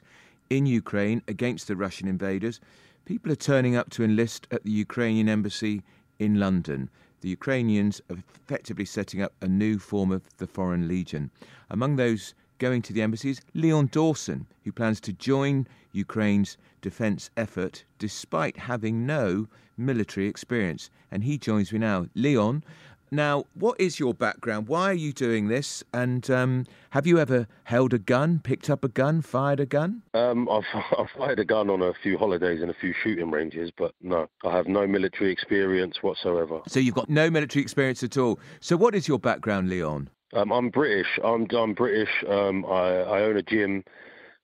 in 0.51 0.67
Ukraine 0.67 1.23
against 1.27 1.67
the 1.67 1.75
Russian 1.75 2.07
invaders, 2.07 2.59
people 3.05 3.31
are 3.31 3.35
turning 3.35 3.75
up 3.75 3.89
to 3.89 4.03
enlist 4.03 4.45
at 4.51 4.63
the 4.63 4.69
Ukrainian 4.69 5.27
embassy 5.27 5.81
in 6.19 6.39
London 6.39 6.91
the 7.21 7.29
Ukrainians 7.29 8.01
are 8.09 8.17
effectively 8.17 8.85
setting 8.85 9.21
up 9.21 9.33
a 9.41 9.47
new 9.47 9.79
form 9.79 10.11
of 10.11 10.23
the 10.37 10.47
Foreign 10.47 10.87
Legion. 10.87 11.31
Among 11.69 11.95
those 11.95 12.33
going 12.57 12.81
to 12.83 12.93
the 12.93 13.01
embassies, 13.01 13.41
Leon 13.53 13.87
Dawson, 13.91 14.45
who 14.63 14.71
plans 14.71 14.99
to 15.01 15.13
join 15.13 15.67
Ukraine's 15.93 16.57
defence 16.81 17.29
effort 17.37 17.83
despite 17.97 18.57
having 18.57 19.05
no 19.05 19.47
military 19.77 20.27
experience. 20.27 20.89
And 21.11 21.23
he 21.23 21.37
joins 21.37 21.71
me 21.71 21.79
now. 21.79 22.07
Leon, 22.15 22.63
now, 23.11 23.45
what 23.53 23.79
is 23.79 23.99
your 23.99 24.13
background? 24.13 24.69
Why 24.69 24.89
are 24.89 24.93
you 24.93 25.11
doing 25.11 25.49
this? 25.49 25.83
And 25.93 26.29
um, 26.31 26.65
have 26.91 27.05
you 27.05 27.19
ever 27.19 27.47
held 27.65 27.93
a 27.93 27.99
gun, 27.99 28.39
picked 28.39 28.69
up 28.69 28.85
a 28.85 28.87
gun, 28.87 29.21
fired 29.21 29.59
a 29.59 29.65
gun? 29.65 30.01
Um, 30.13 30.47
I've, 30.51 30.63
I've, 30.97 31.09
fired 31.17 31.39
a 31.39 31.45
gun 31.45 31.69
on 31.69 31.81
a 31.81 31.93
few 32.01 32.17
holidays 32.17 32.61
and 32.61 32.71
a 32.71 32.73
few 32.73 32.93
shooting 33.03 33.29
ranges, 33.29 33.69
but 33.77 33.93
no, 34.01 34.27
I 34.45 34.55
have 34.55 34.67
no 34.67 34.87
military 34.87 35.31
experience 35.31 35.97
whatsoever. 36.01 36.61
So 36.67 36.79
you've 36.79 36.95
got 36.95 37.09
no 37.09 37.29
military 37.29 37.61
experience 37.61 38.01
at 38.01 38.17
all. 38.17 38.39
So 38.61 38.77
what 38.77 38.95
is 38.95 39.07
your 39.07 39.19
background, 39.19 39.69
Leon? 39.69 40.09
Um, 40.33 40.51
I'm 40.53 40.69
British. 40.69 41.19
I'm, 41.23 41.47
I'm 41.51 41.73
British. 41.73 42.09
Um, 42.27 42.65
I, 42.65 43.01
I, 43.01 43.21
own 43.23 43.35
a 43.35 43.43
gym, 43.43 43.83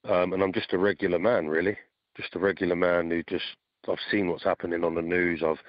um, 0.03 0.33
and 0.33 0.43
I'm 0.43 0.51
just 0.51 0.73
a 0.73 0.77
regular 0.77 1.19
man, 1.19 1.47
really. 1.47 1.77
Just 2.17 2.35
a 2.35 2.39
regular 2.39 2.75
man 2.75 3.09
who 3.09 3.23
just 3.23 3.45
I've 3.87 3.99
seen 4.11 4.27
what's 4.27 4.43
happening 4.43 4.83
on 4.83 4.95
the 4.95 5.01
news. 5.01 5.41
I've 5.45 5.61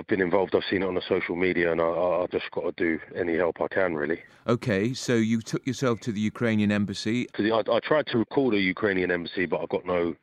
I've 0.00 0.06
been 0.06 0.22
involved. 0.22 0.54
I've 0.54 0.64
seen 0.70 0.82
it 0.82 0.86
on 0.86 0.94
the 0.94 1.02
social 1.06 1.36
media, 1.36 1.70
and 1.72 1.78
I, 1.78 1.84
I 1.84 2.26
just 2.32 2.50
got 2.52 2.62
to 2.62 2.72
do 2.72 2.98
any 3.14 3.36
help 3.36 3.60
I 3.60 3.68
can, 3.68 3.94
really. 3.94 4.18
Okay, 4.46 4.94
so 4.94 5.14
you 5.14 5.42
took 5.42 5.66
yourself 5.66 6.00
to 6.00 6.12
the 6.12 6.20
Ukrainian 6.20 6.72
embassy. 6.72 7.28
I, 7.38 7.62
I 7.70 7.80
tried 7.80 8.06
to 8.12 8.24
call 8.24 8.50
the 8.50 8.58
Ukrainian 8.58 9.10
embassy, 9.10 9.44
but 9.44 9.60
I 9.60 9.66
got 9.66 9.84
no 9.84 10.14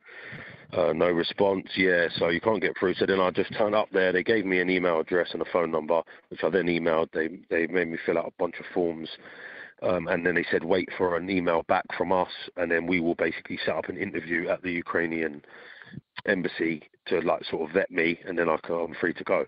uh, 0.74 0.93
no 0.93 1.12
response. 1.12 1.67
Yeah, 1.75 2.07
so 2.17 2.29
you 2.29 2.41
can't 2.41 2.60
get 2.60 2.75
through. 2.79 2.96
So 2.96 3.05
then 3.05 3.19
I 3.19 3.29
just 3.29 3.55
turned 3.55 3.75
up 3.75 3.89
there. 3.93 4.12
They 4.12 4.24
gave 4.24 4.48
me 4.48 4.60
an 4.60 4.69
email 4.72 5.00
address 5.00 5.29
and 5.34 5.43
a 5.43 5.51
phone 5.53 5.69
number, 5.69 6.01
which 6.29 6.43
I 6.43 6.50
then 6.50 6.65
emailed. 6.65 7.10
They 7.13 7.27
they 7.51 7.67
made 7.67 7.88
me 7.89 8.00
fill 8.03 8.17
out 8.17 8.25
a 8.25 8.34
bunch 8.39 8.55
of 8.60 8.65
forms. 8.74 9.10
Um, 9.84 10.07
and 10.07 10.25
then 10.25 10.34
they 10.34 10.46
said 10.50 10.63
wait 10.63 10.89
for 10.98 11.15
an 11.17 11.29
email 11.29 11.62
back 11.67 11.86
from 11.96 12.12
us, 12.12 12.31
and 12.55 12.72
then 12.72 12.88
we 12.88 13.00
will 13.00 13.13
basically 13.13 13.60
set 13.63 13.75
up 13.75 13.89
an 13.89 13.98
interview 13.98 14.50
at 14.50 14.63
the 14.63 14.72
Ukrainian 14.72 15.43
embassy 16.25 16.81
to 17.10 17.22
like 17.22 17.46
sort 17.46 17.69
of 17.69 17.75
vet 17.75 17.91
me, 17.91 18.19
and 18.25 18.38
then 18.39 18.50
I 18.50 18.57
am 18.72 18.96
free 19.00 19.13
to 19.13 19.24
go. 19.24 19.46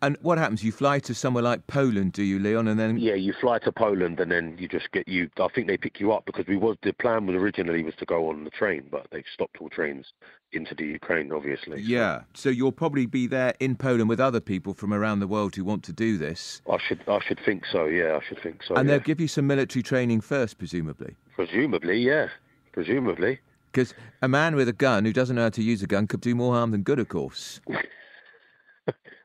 And 0.00 0.16
what 0.22 0.38
happens? 0.38 0.62
You 0.62 0.72
fly 0.72 1.00
to 1.00 1.14
somewhere 1.14 1.42
like 1.42 1.66
Poland, 1.66 2.12
do 2.12 2.22
you, 2.22 2.38
Leon? 2.38 2.68
And 2.68 2.78
then 2.78 2.98
Yeah, 2.98 3.14
you 3.14 3.32
fly 3.40 3.58
to 3.60 3.72
Poland 3.72 4.20
and 4.20 4.30
then 4.30 4.56
you 4.58 4.68
just 4.68 4.90
get 4.92 5.08
you. 5.08 5.28
I 5.38 5.48
think 5.54 5.66
they 5.66 5.76
pick 5.76 5.98
you 6.00 6.12
up 6.12 6.24
because 6.24 6.46
we 6.46 6.56
was 6.56 6.76
the 6.82 6.92
plan 6.92 7.26
was 7.26 7.36
originally 7.36 7.82
was 7.82 7.94
to 7.96 8.06
go 8.06 8.28
on 8.28 8.44
the 8.44 8.50
train, 8.50 8.86
but 8.90 9.06
they've 9.10 9.24
stopped 9.32 9.58
all 9.60 9.68
trains 9.68 10.12
into 10.52 10.74
the 10.74 10.84
Ukraine, 10.84 11.32
obviously. 11.32 11.80
yeah, 11.82 12.22
so 12.32 12.48
you'll 12.48 12.72
probably 12.72 13.04
be 13.04 13.26
there 13.26 13.52
in 13.60 13.76
Poland 13.76 14.08
with 14.08 14.20
other 14.20 14.40
people 14.40 14.72
from 14.72 14.94
around 14.94 15.20
the 15.20 15.26
world 15.26 15.54
who 15.54 15.62
want 15.62 15.82
to 15.84 15.92
do 15.92 16.16
this, 16.16 16.62
I 16.70 16.78
should 16.78 17.00
I 17.06 17.18
should 17.26 17.38
think 17.44 17.64
so. 17.70 17.84
Yeah, 17.84 18.18
I 18.20 18.26
should 18.26 18.42
think 18.42 18.62
so. 18.62 18.74
and 18.74 18.88
yeah. 18.88 18.96
they'll 18.96 19.04
give 19.04 19.20
you 19.20 19.28
some 19.28 19.46
military 19.46 19.82
training 19.82 20.20
first, 20.22 20.58
presumably. 20.58 21.16
Presumably, 21.34 22.00
yeah. 22.00 22.28
Presumably. 22.72 23.40
Because 23.72 23.92
a 24.22 24.28
man 24.28 24.56
with 24.56 24.68
a 24.68 24.72
gun 24.72 25.04
who 25.04 25.12
doesn't 25.12 25.36
know 25.36 25.42
how 25.42 25.48
to 25.50 25.62
use 25.62 25.82
a 25.82 25.86
gun 25.86 26.06
could 26.06 26.20
do 26.20 26.34
more 26.34 26.54
harm 26.54 26.70
than 26.70 26.82
good, 26.82 26.98
of 26.98 27.08
course. 27.08 27.60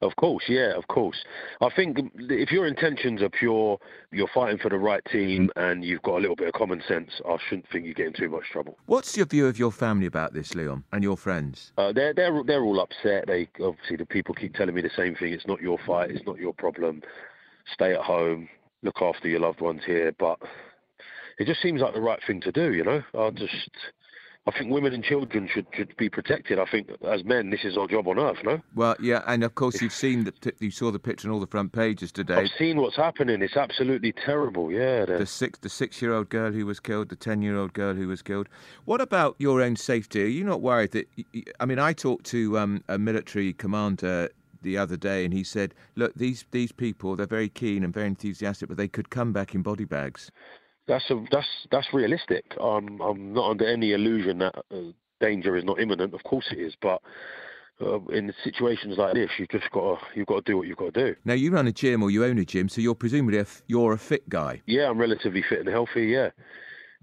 Of 0.02 0.18
course, 0.18 0.44
yeah, 0.50 0.76
of 0.76 0.88
course. 0.90 1.16
I 1.62 1.70
think 1.74 1.98
if 2.18 2.52
your 2.52 2.68
intentions 2.68 3.22
are 3.22 3.30
pure, 3.30 3.80
you're 4.12 4.28
fighting 4.34 4.58
for 4.58 4.70
the 4.70 4.78
right 4.78 5.04
team, 5.12 5.50
and 5.56 5.84
you've 5.84 6.02
got 6.02 6.18
a 6.18 6.20
little 6.20 6.36
bit 6.36 6.50
of 6.50 6.54
common 6.54 6.84
sense, 6.88 7.10
I 7.26 7.38
shouldn't 7.48 7.70
think 7.72 7.86
you 7.86 7.94
get 7.94 8.08
in 8.08 8.14
too 8.14 8.30
much 8.30 8.44
trouble. 8.52 8.78
What's 8.86 9.16
your 9.16 9.26
view 9.26 9.48
of 9.48 9.58
your 9.58 9.72
family 9.72 10.06
about 10.06 10.34
this, 10.34 10.56
Leon, 10.56 10.84
and 10.92 11.04
your 11.04 11.16
friends? 11.16 11.72
Uh, 11.78 11.94
they're 11.94 12.14
they're 12.14 12.44
they're 12.46 12.64
all 12.64 12.82
upset. 12.82 13.28
They 13.28 13.48
obviously 13.62 13.96
the 13.96 14.06
people 14.06 14.36
keep 14.36 14.56
telling 14.56 14.76
me 14.76 14.82
the 14.82 14.92
same 14.96 15.16
thing. 15.16 15.32
It's 15.32 15.48
not 15.48 15.62
your 15.62 15.78
fight. 15.88 16.12
It's 16.12 16.26
not 16.26 16.38
your 16.38 16.54
problem. 16.54 17.02
Stay 17.74 17.94
at 17.94 18.02
home. 18.02 18.50
Look 18.82 19.02
after 19.02 19.30
your 19.30 19.40
loved 19.40 19.62
ones 19.62 19.82
here. 19.86 20.14
But 20.20 20.40
it 21.40 21.48
just 21.48 21.62
seems 21.62 21.80
like 21.80 21.94
the 21.94 22.02
right 22.02 22.20
thing 22.28 22.42
to 22.42 22.52
do. 22.52 22.74
You 22.74 22.84
know, 22.84 23.04
I 23.18 23.30
just 23.30 23.72
I 24.46 24.52
think 24.52 24.72
women 24.72 24.94
and 24.94 25.04
children 25.04 25.48
should 25.54 25.66
should 25.74 25.96
be 25.96 26.10
protected. 26.10 26.60
I 26.60 26.66
think 26.66 26.90
as 27.08 27.24
men, 27.24 27.50
this 27.50 27.64
is 27.64 27.78
our 27.78 27.88
job 27.88 28.08
on 28.10 28.20
earth. 28.20 28.40
No. 28.44 28.62
Well, 28.76 28.96
yeah, 29.00 29.24
and 29.26 29.42
of 29.42 29.56
course 29.56 29.82
you've 29.82 29.94
seen 29.94 30.26
that 30.26 30.56
you 30.60 30.70
saw 30.70 30.92
the 30.92 31.00
picture 31.00 31.30
on 31.30 31.34
all 31.34 31.40
the 31.40 31.48
front 31.48 31.72
pages 31.72 32.12
today. 32.12 32.36
I've 32.36 32.50
seen 32.58 32.76
what's 32.78 32.98
happening. 32.98 33.42
It's 33.42 33.56
absolutely 33.56 34.12
terrible. 34.12 34.70
Yeah. 34.70 35.06
The 35.06 35.20
the- 35.20 35.26
six, 35.26 35.60
the 35.60 35.70
six-year-old 35.70 36.30
girl 36.30 36.52
who 36.52 36.66
was 36.66 36.82
killed, 36.82 37.08
the 37.08 37.16
ten-year-old 37.16 37.72
girl 37.72 37.94
who 37.94 38.10
was 38.10 38.22
killed. 38.22 38.50
What 38.84 39.00
about 39.00 39.36
your 39.40 39.62
own 39.62 39.78
safety? 39.78 40.24
Are 40.24 40.28
you 40.28 40.44
not 40.44 40.62
worried 40.62 40.92
that? 40.92 41.08
I 41.62 41.66
mean, 41.66 41.80
I 41.80 41.94
talked 41.94 42.26
to 42.28 42.60
um, 42.60 42.84
a 42.90 42.98
military 42.98 43.54
commander 43.54 44.30
the 44.62 44.78
other 44.78 44.98
day, 44.98 45.24
and 45.24 45.34
he 45.34 45.46
said, 45.46 45.74
"Look, 45.96 46.16
these 46.16 46.44
these 46.52 46.74
people, 46.74 47.16
they're 47.16 47.26
very 47.28 47.50
keen 47.50 47.82
and 47.82 47.94
very 47.94 48.08
enthusiastic, 48.08 48.68
but 48.68 48.78
they 48.78 48.90
could 48.90 49.10
come 49.10 49.32
back 49.32 49.56
in 49.56 49.62
body 49.62 49.86
bags." 49.86 50.32
That's 50.88 51.10
a, 51.10 51.24
that's 51.32 51.48
that's 51.72 51.88
realistic. 51.94 52.46
I'm 52.62 53.00
I'm 53.02 53.34
not 53.34 53.52
under 53.52 53.68
any 53.68 53.94
illusion 53.94 54.40
that 54.40 54.56
uh, 54.72 54.92
danger 55.22 55.56
is 55.56 55.64
not 55.64 55.80
imminent. 55.80 56.14
Of 56.14 56.24
course 56.24 56.46
it 56.52 56.60
is, 56.60 56.76
but 56.82 57.02
uh, 57.82 58.00
in 58.08 58.34
situations 58.44 58.98
like 58.98 59.14
this, 59.14 59.30
you've 59.38 59.50
just 59.50 59.70
got 59.72 60.00
to 60.00 60.06
you've 60.16 60.28
got 60.28 60.46
to 60.46 60.52
do 60.52 60.58
what 60.58 60.68
you've 60.68 60.78
got 60.78 60.94
to 60.94 61.14
do. 61.14 61.16
Now, 61.26 61.34
you 61.34 61.52
run 61.52 61.68
a 61.68 61.72
gym 61.72 62.04
or 62.04 62.12
you 62.12 62.26
own 62.26 62.38
a 62.38 62.46
gym, 62.46 62.68
so 62.70 62.82
you're 62.82 62.96
presumably 62.96 63.38
a 63.38 63.42
f- 63.42 63.64
you're 63.68 63.94
a 63.94 63.98
fit 63.98 64.28
guy. 64.28 64.62
Yeah, 64.66 64.90
I'm 64.90 64.98
relatively 64.98 65.44
fit 65.48 65.60
and 65.60 65.70
healthy. 65.70 66.08
Yeah, 66.08 66.32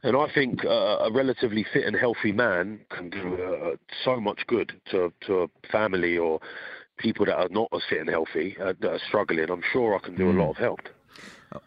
and 0.03 0.17
I 0.17 0.27
think 0.35 0.65
uh, 0.65 0.69
a 1.09 1.13
relatively 1.13 1.65
fit 1.73 1.85
and 1.87 1.97
healthy 1.97 2.33
man 2.33 2.81
can 2.91 3.11
do 3.11 3.35
uh, 3.43 3.77
so 4.05 4.21
much 4.21 4.47
good 4.47 4.73
to 4.91 5.13
to 5.27 5.43
a 5.43 5.47
family 5.73 6.19
or 6.19 6.41
people 6.99 7.25
that 7.27 7.37
are 7.37 7.49
not 7.51 7.69
as 7.75 7.81
fit 7.89 8.01
and 8.01 8.11
healthy 8.11 8.57
uh, 8.63 8.75
that 8.81 8.91
are 8.91 9.01
struggling. 9.09 9.51
I'm 9.51 9.63
sure 9.73 9.97
I 9.97 10.05
can 10.05 10.17
do 10.17 10.31
a 10.31 10.37
lot 10.39 10.51
of 10.51 10.57
help. 10.59 10.81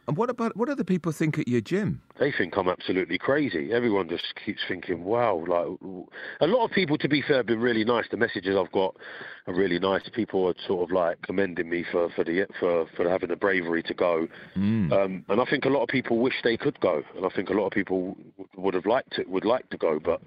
And 0.07 0.17
what 0.17 0.29
about 0.29 0.55
what 0.55 0.67
do 0.69 0.75
the 0.75 0.85
people 0.85 1.11
think 1.11 1.39
at 1.39 1.47
your 1.47 1.61
gym? 1.61 2.01
they 2.19 2.31
think 2.31 2.55
I'm 2.57 2.69
absolutely 2.69 3.17
crazy. 3.17 3.73
Everyone 3.73 4.07
just 4.07 4.33
keeps 4.45 4.61
thinking, 4.67 5.03
"Wow!" 5.03 5.43
Like 5.47 5.67
a 6.41 6.47
lot 6.47 6.65
of 6.65 6.71
people, 6.71 6.97
to 6.99 7.09
be 7.09 7.21
fair, 7.21 7.37
have 7.37 7.47
been 7.47 7.59
really 7.59 7.83
nice. 7.83 8.05
The 8.09 8.17
messages 8.17 8.55
I've 8.55 8.71
got 8.71 8.95
are 9.47 9.53
really 9.53 9.79
nice. 9.79 10.07
People 10.13 10.47
are 10.47 10.53
sort 10.67 10.89
of 10.89 10.93
like 10.93 11.21
commending 11.23 11.69
me 11.69 11.83
for 11.91 12.09
for 12.11 12.23
the 12.23 12.45
for 12.59 12.85
for 12.95 13.09
having 13.09 13.29
the 13.29 13.35
bravery 13.35 13.83
to 13.83 13.93
go. 13.93 14.27
Um, 14.93 15.25
and 15.27 15.41
I 15.41 15.45
think 15.49 15.65
a 15.65 15.69
lot 15.69 15.81
of 15.83 15.89
people 15.89 16.19
wish 16.19 16.35
they 16.43 16.55
could 16.57 16.79
go, 16.79 17.01
and 17.15 17.25
I 17.25 17.29
think 17.29 17.49
a 17.49 17.53
lot 17.53 17.65
of 17.65 17.71
people 17.71 18.15
would 18.55 18.75
have 18.75 18.85
liked 18.85 19.17
it 19.17 19.27
would 19.29 19.45
like 19.45 19.69
to 19.71 19.77
go, 19.77 19.99
but 19.99 20.21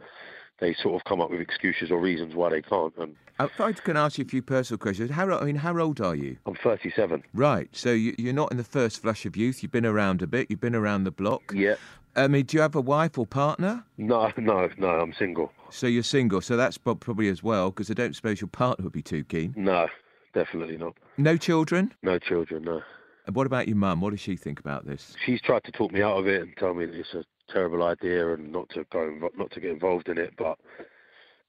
they 0.60 0.74
sort 0.74 0.94
of 0.94 1.04
come 1.04 1.20
up 1.20 1.30
with 1.30 1.40
excuses 1.40 1.90
or 1.90 2.00
reasons 2.00 2.34
why 2.34 2.50
they 2.50 2.62
can't. 2.62 2.92
And 2.98 3.14
Uh, 3.38 3.44
If 3.44 3.60
I 3.60 3.72
can 3.72 3.96
ask 3.96 4.18
you 4.18 4.24
a 4.24 4.28
few 4.28 4.42
personal 4.42 4.78
questions, 4.78 5.10
how 5.10 5.30
I 5.38 5.44
mean, 5.44 5.56
how 5.56 5.78
old 5.78 6.00
are 6.00 6.14
you? 6.14 6.36
I'm 6.46 6.54
37. 6.54 7.22
Right, 7.34 7.68
so 7.72 7.92
you, 7.92 8.14
you're 8.18 8.32
not 8.32 8.50
in 8.50 8.56
the 8.56 8.64
first 8.64 9.02
flush 9.02 9.26
of 9.26 9.36
youth. 9.36 9.62
You've 9.62 9.72
been 9.72 9.84
around 9.86 10.22
a 10.22 10.26
bit. 10.26 10.46
You've 10.50 10.60
been 10.60 10.74
around 10.74 11.04
the 11.04 11.10
block. 11.10 11.52
Yeah. 11.54 11.74
I 12.14 12.28
mean, 12.28 12.46
do 12.46 12.56
you 12.56 12.62
have 12.62 12.74
a 12.74 12.80
wife 12.80 13.18
or 13.18 13.26
partner? 13.26 13.84
No, 13.98 14.32
no, 14.38 14.70
no. 14.78 14.88
I'm 14.88 15.12
single. 15.18 15.52
So 15.68 15.86
you're 15.86 16.02
single. 16.02 16.40
So 16.40 16.56
that's 16.56 16.78
probably 16.78 17.28
as 17.28 17.42
well, 17.42 17.70
because 17.70 17.90
I 17.90 17.94
don't 17.94 18.16
suppose 18.16 18.40
your 18.40 18.48
partner 18.48 18.84
would 18.84 18.94
be 18.94 19.02
too 19.02 19.22
keen. 19.24 19.52
No, 19.54 19.86
definitely 20.32 20.78
not. 20.78 20.96
No 21.18 21.36
children. 21.36 21.92
No 22.02 22.18
children. 22.18 22.62
No. 22.62 22.80
And 23.26 23.36
what 23.36 23.46
about 23.46 23.68
your 23.68 23.76
mum? 23.76 24.00
What 24.00 24.10
does 24.10 24.20
she 24.20 24.36
think 24.36 24.58
about 24.60 24.86
this? 24.86 25.14
she's 25.26 25.42
tried 25.42 25.64
to 25.64 25.72
talk 25.72 25.92
me 25.92 26.00
out 26.00 26.16
of 26.16 26.26
it 26.26 26.40
and 26.40 26.56
tell 26.56 26.72
me 26.72 26.86
that 26.86 26.94
it's 26.94 27.12
a 27.12 27.24
terrible 27.52 27.82
idea 27.82 28.32
and 28.32 28.52
not 28.52 28.68
to 28.70 28.84
go 28.92 29.30
not 29.36 29.50
to 29.52 29.60
get 29.60 29.70
involved 29.70 30.08
in 30.08 30.18
it. 30.18 30.34
But 30.36 30.58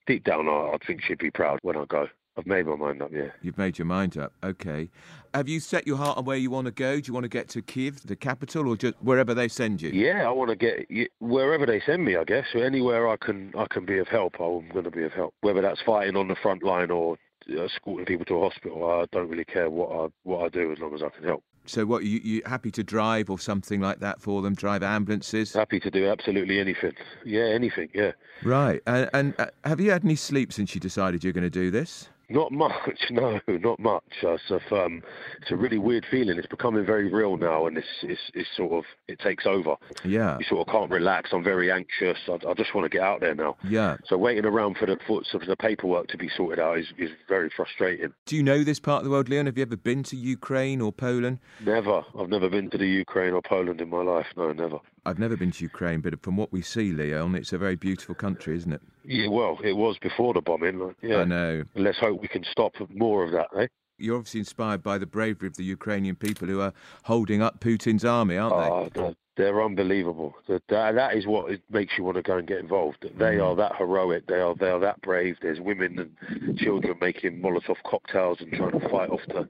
deep 0.06 0.24
down, 0.24 0.48
I, 0.48 0.74
I 0.74 0.78
think 0.86 1.02
she'd 1.04 1.20
be 1.20 1.32
proud 1.32 1.60
when 1.62 1.78
I 1.78 1.86
go. 1.86 2.08
I've 2.38 2.46
made 2.46 2.68
my 2.68 2.76
mind 2.76 3.02
up. 3.02 3.10
Yeah. 3.12 3.30
You've 3.42 3.58
made 3.58 3.80
your 3.80 3.88
mind 3.88 4.16
up. 4.16 4.32
Okay. 4.44 4.92
Have 5.34 5.50
you 5.50 5.60
set 5.60 5.88
your 5.88 5.98
heart 5.98 6.20
on 6.20 6.26
where 6.26 6.38
you 6.38 6.52
want 6.52 6.66
to 6.66 6.72
go? 6.72 7.00
Do 7.00 7.08
you 7.08 7.14
want 7.14 7.24
to 7.24 7.30
get 7.30 7.50
to 7.50 7.64
Kiev, 7.64 8.06
the 8.06 8.16
capital, 8.16 8.68
or 8.68 8.78
just 8.78 8.94
wherever 9.02 9.34
they 9.34 9.48
send 9.48 9.82
you? 9.82 9.90
Yeah, 9.90 10.28
I 10.28 10.32
want 10.32 10.52
to 10.52 10.56
get 10.56 10.88
wherever 11.20 11.66
they 11.66 11.82
send 11.86 12.06
me. 12.06 12.16
I 12.16 12.24
guess 12.24 12.46
so 12.54 12.60
anywhere 12.60 13.10
I 13.10 13.18
can 13.18 13.54
I 13.58 13.66
can 13.70 13.86
be 13.86 13.98
of 13.98 14.08
help. 14.08 14.36
I'm 14.40 14.70
going 14.70 14.86
to 14.86 14.92
be 14.92 15.04
of 15.04 15.14
help. 15.14 15.34
Whether 15.42 15.62
that's 15.62 15.82
fighting 15.82 16.16
on 16.16 16.28
the 16.28 16.36
front 16.36 16.62
line 16.64 16.92
or 16.92 17.18
uh, 17.52 17.64
escorting 17.64 18.06
people 18.06 18.26
to 18.26 18.36
a 18.36 18.50
hospital, 18.50 18.86
I 18.86 19.06
don't 19.12 19.30
really 19.30 19.46
care 19.46 19.70
what 19.70 19.90
I 19.92 20.08
what 20.24 20.46
I 20.46 20.50
do 20.50 20.72
as 20.72 20.78
long 20.78 20.94
as 20.94 21.02
I 21.02 21.10
can 21.10 21.24
help. 21.24 21.44
So 21.68 21.86
what, 21.86 22.04
you, 22.04 22.20
you 22.24 22.42
happy 22.46 22.72
to 22.72 22.84
drive 22.84 23.30
or 23.30 23.40
something 23.40 23.82
like 23.82 24.00
that 24.00 24.22
for 24.22 24.42
them? 24.42 24.56
Drive 24.56 24.84
ambulances? 24.84 25.54
Happy 25.54 25.80
to 25.80 25.92
do 25.92 26.08
absolutely 26.08 26.60
anything. 26.60 26.94
Yeah, 27.26 27.46
anything. 27.46 27.90
Yeah. 27.94 28.14
Right. 28.44 28.82
And, 28.88 29.10
and 29.14 29.36
uh, 29.38 29.48
have 29.66 29.80
you 29.80 29.92
had 29.92 30.04
any 30.06 30.16
sleep 30.16 30.54
since 30.54 30.74
you 30.74 30.82
decided 30.82 31.24
you're 31.24 31.34
going 31.34 31.44
to 31.44 31.50
do 31.50 31.70
this? 31.70 32.10
Not 32.30 32.52
much, 32.52 32.74
no, 33.10 33.40
not 33.48 33.80
much. 33.80 34.04
Uh, 34.26 34.38
so, 34.48 34.60
um, 34.72 35.02
it's 35.42 35.52
a 35.52 35.56
really 35.56 35.78
weird 35.78 36.06
feeling. 36.10 36.38
It's 36.38 36.48
becoming 36.48 36.86
very 36.86 37.12
real 37.12 37.38
now, 37.38 37.68
and 37.68 37.78
it's, 37.78 37.88
it's, 38.04 38.22
it's 38.34 38.50
sort 38.56 38.74
of 38.74 38.84
it 39.08 39.20
takes 39.20 39.46
over. 39.46 39.76
Yeah. 40.04 40.38
You 40.40 40.46
sort 40.46 40.68
of 40.68 40.72
can't 40.72 40.92
relax. 40.92 41.30
I'm 41.32 41.44
very 41.44 41.72
anxious. 41.72 42.18
I, 42.28 42.34
I 42.48 42.54
just 42.54 42.76
want 42.76 42.86
to 42.86 42.90
get 42.90 43.02
out 43.02 43.22
there 43.22 43.36
now. 43.36 43.56
Yeah. 43.64 43.98
So 44.08 44.18
waiting 44.18 44.46
around 44.46 44.78
for 44.78 44.86
the 44.86 44.98
for 45.08 45.22
the 45.46 45.56
paperwork 45.56 46.08
to 46.08 46.18
be 46.18 46.30
sorted 46.36 46.60
out 46.60 46.80
is, 46.80 46.88
is 46.98 47.12
very 47.30 47.50
frustrating. 47.56 48.14
Do 48.26 48.36
you 48.36 48.44
know 48.44 48.64
this 48.64 48.80
part 48.80 49.00
of 49.00 49.06
the 49.06 49.12
world, 49.12 49.30
Leon? 49.30 49.46
Have 49.46 49.58
you 49.58 49.62
ever 49.62 49.78
been 49.78 50.04
to 50.04 50.18
Ukraine 50.18 50.82
or 50.82 50.92
Poland? 50.92 51.40
Never. 51.64 52.04
I've 52.20 52.30
never 52.30 52.50
been 52.50 52.70
to 52.72 52.78
the 52.78 52.88
Ukraine 52.88 53.34
or 53.34 53.42
Poland 53.42 53.80
in 53.80 53.90
my 53.90 54.02
life. 54.02 54.28
No, 54.36 54.52
never. 54.52 54.80
I've 55.08 55.20
never 55.20 55.38
been 55.38 55.52
to 55.52 55.64
Ukraine, 55.64 56.02
but 56.02 56.22
from 56.22 56.36
what 56.36 56.52
we 56.52 56.62
see, 56.62 56.92
Leon, 56.92 57.34
it's 57.36 57.54
a 57.54 57.58
very 57.58 57.78
beautiful 57.78 58.14
country, 58.14 58.58
isn't 58.58 58.74
it? 58.74 58.82
Yeah, 59.06 59.30
well, 59.30 59.58
it 59.64 59.72
was 59.72 59.98
before 60.00 60.34
the 60.34 60.42
bombing. 60.42 60.94
Yeah. 61.02 61.20
I 61.20 61.24
know. 61.24 61.64
And 61.76 61.84
let's 61.86 61.98
hope 61.98 62.22
we 62.22 62.28
can 62.28 62.44
stop 62.52 62.74
more 62.90 63.24
of 63.24 63.32
that, 63.32 63.48
eh? 63.58 63.68
You're 63.98 64.18
obviously 64.18 64.42
inspired 64.42 64.84
by 64.84 64.98
the 64.98 65.06
bravery 65.06 65.48
of 65.48 65.56
the 65.56 65.64
Ukrainian 65.64 66.18
people 66.18 66.50
who 66.50 66.60
are 66.60 66.74
holding 67.04 67.42
up 67.42 67.62
Putin's 67.62 68.04
army, 68.04 68.36
aren't 68.36 68.58
they? 68.58 68.70
Oh, 68.70 68.90
they're, 68.94 69.16
they're 69.38 69.64
unbelievable. 69.64 70.36
That, 70.50 71.16
is 71.16 71.26
what 71.26 71.58
makes 71.72 71.98
you 71.98 72.04
want 72.04 72.18
to 72.18 72.22
go 72.22 72.36
and 72.38 72.46
get 72.46 72.60
involved. 72.60 73.06
They 73.18 73.40
are 73.40 73.56
that 73.56 73.78
heroic. 73.78 74.28
They 74.28 74.42
are 74.42 74.56
they 74.56 74.70
are 74.70 74.80
that 74.82 75.02
brave. 75.02 75.38
There's 75.42 75.62
women 75.62 76.16
and 76.28 76.60
children 76.60 76.98
making 77.00 77.42
Molotov 77.42 77.78
cocktails 77.86 78.42
and 78.42 78.52
trying 78.52 78.78
to 78.78 78.90
fight 78.90 79.10
off 79.10 79.22
the, 79.30 79.48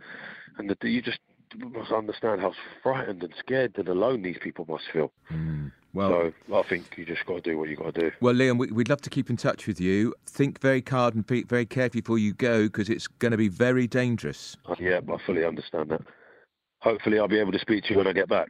and 0.59 0.69
the, 0.69 0.89
you 0.89 1.01
just 1.01 1.19
must 1.57 1.91
understand 1.91 2.41
how 2.41 2.53
frightened 2.83 3.23
and 3.23 3.33
scared 3.39 3.77
and 3.77 3.87
alone 3.87 4.21
these 4.21 4.37
people 4.41 4.65
must 4.69 4.85
feel. 4.91 5.11
Hmm. 5.27 5.67
Well, 5.93 6.31
So 6.49 6.55
I 6.55 6.61
think 6.63 6.95
you 6.97 7.05
just 7.05 7.25
got 7.25 7.35
to 7.35 7.41
do 7.41 7.57
what 7.57 7.69
you 7.69 7.75
got 7.75 7.95
to 7.95 8.01
do. 8.01 8.11
well, 8.21 8.35
Liam, 8.35 8.59
we, 8.59 8.67
we'd 8.67 8.89
love 8.89 9.01
to 9.01 9.09
keep 9.09 9.29
in 9.29 9.37
touch 9.37 9.65
with 9.65 9.81
you. 9.81 10.13
Think 10.27 10.61
very 10.61 10.83
hard 10.87 11.15
and 11.15 11.25
be 11.25 11.43
very 11.43 11.65
carefully 11.65 12.01
before 12.01 12.19
you 12.19 12.33
go, 12.33 12.63
because 12.65 12.89
it's 12.89 13.07
going 13.07 13.31
to 13.31 13.37
be 13.37 13.47
very 13.47 13.87
dangerous. 13.87 14.55
Yeah, 14.79 14.99
I 15.11 15.17
fully 15.25 15.43
understand 15.43 15.89
that. 15.89 16.01
Hopefully, 16.81 17.17
I'll 17.17 17.27
be 17.27 17.39
able 17.39 17.53
to 17.53 17.59
speak 17.59 17.85
to 17.85 17.91
you 17.91 17.97
when 17.97 18.05
I 18.07 18.13
get 18.13 18.29
back. 18.29 18.49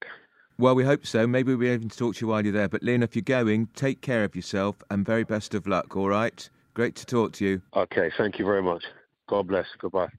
Well, 0.58 0.76
we 0.76 0.84
hope 0.84 1.06
so. 1.06 1.26
Maybe 1.28 1.52
we'll 1.52 1.60
be 1.60 1.70
able 1.70 1.88
to 1.88 1.98
talk 1.98 2.16
to 2.16 2.22
you 2.26 2.28
while 2.28 2.44
you're 2.44 2.52
there. 2.52 2.68
But, 2.68 2.82
Liam, 2.82 3.04
if 3.04 3.16
you're 3.16 3.22
going, 3.22 3.68
take 3.76 4.02
care 4.02 4.24
of 4.26 4.36
yourself 4.36 4.76
and 4.90 5.06
very 5.06 5.24
best 5.24 5.54
of 5.54 5.68
luck, 5.68 5.96
all 5.96 6.10
right? 6.10 6.50
Great 6.74 6.96
to 6.96 7.06
talk 7.06 7.32
to 7.34 7.46
you. 7.46 7.62
Okay, 7.76 8.12
thank 8.18 8.40
you 8.40 8.46
very 8.46 8.64
much. 8.64 8.84
God 9.30 9.48
bless. 9.48 9.68
Goodbye. 9.80 10.10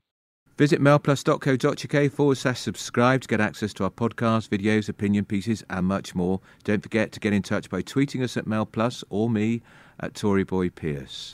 Visit 0.58 0.80
mailplus.co.uk 0.80 2.10
forward 2.10 2.36
slash 2.36 2.58
subscribe 2.58 3.20
to 3.20 3.28
get 3.28 3.40
access 3.40 3.72
to 3.74 3.84
our 3.84 3.90
podcast, 3.90 4.48
videos, 4.48 4.88
opinion 4.88 5.24
pieces, 5.24 5.62
and 5.70 5.86
much 5.86 6.16
more. 6.16 6.40
Don't 6.64 6.82
forget 6.82 7.12
to 7.12 7.20
get 7.20 7.32
in 7.32 7.42
touch 7.42 7.70
by 7.70 7.80
tweeting 7.80 8.24
us 8.24 8.36
at 8.36 8.44
mailplus 8.44 9.04
or 9.08 9.30
me 9.30 9.62
at 10.00 10.14
Tory 10.14 10.42
Boy 10.42 10.68
Pierce. 10.68 11.32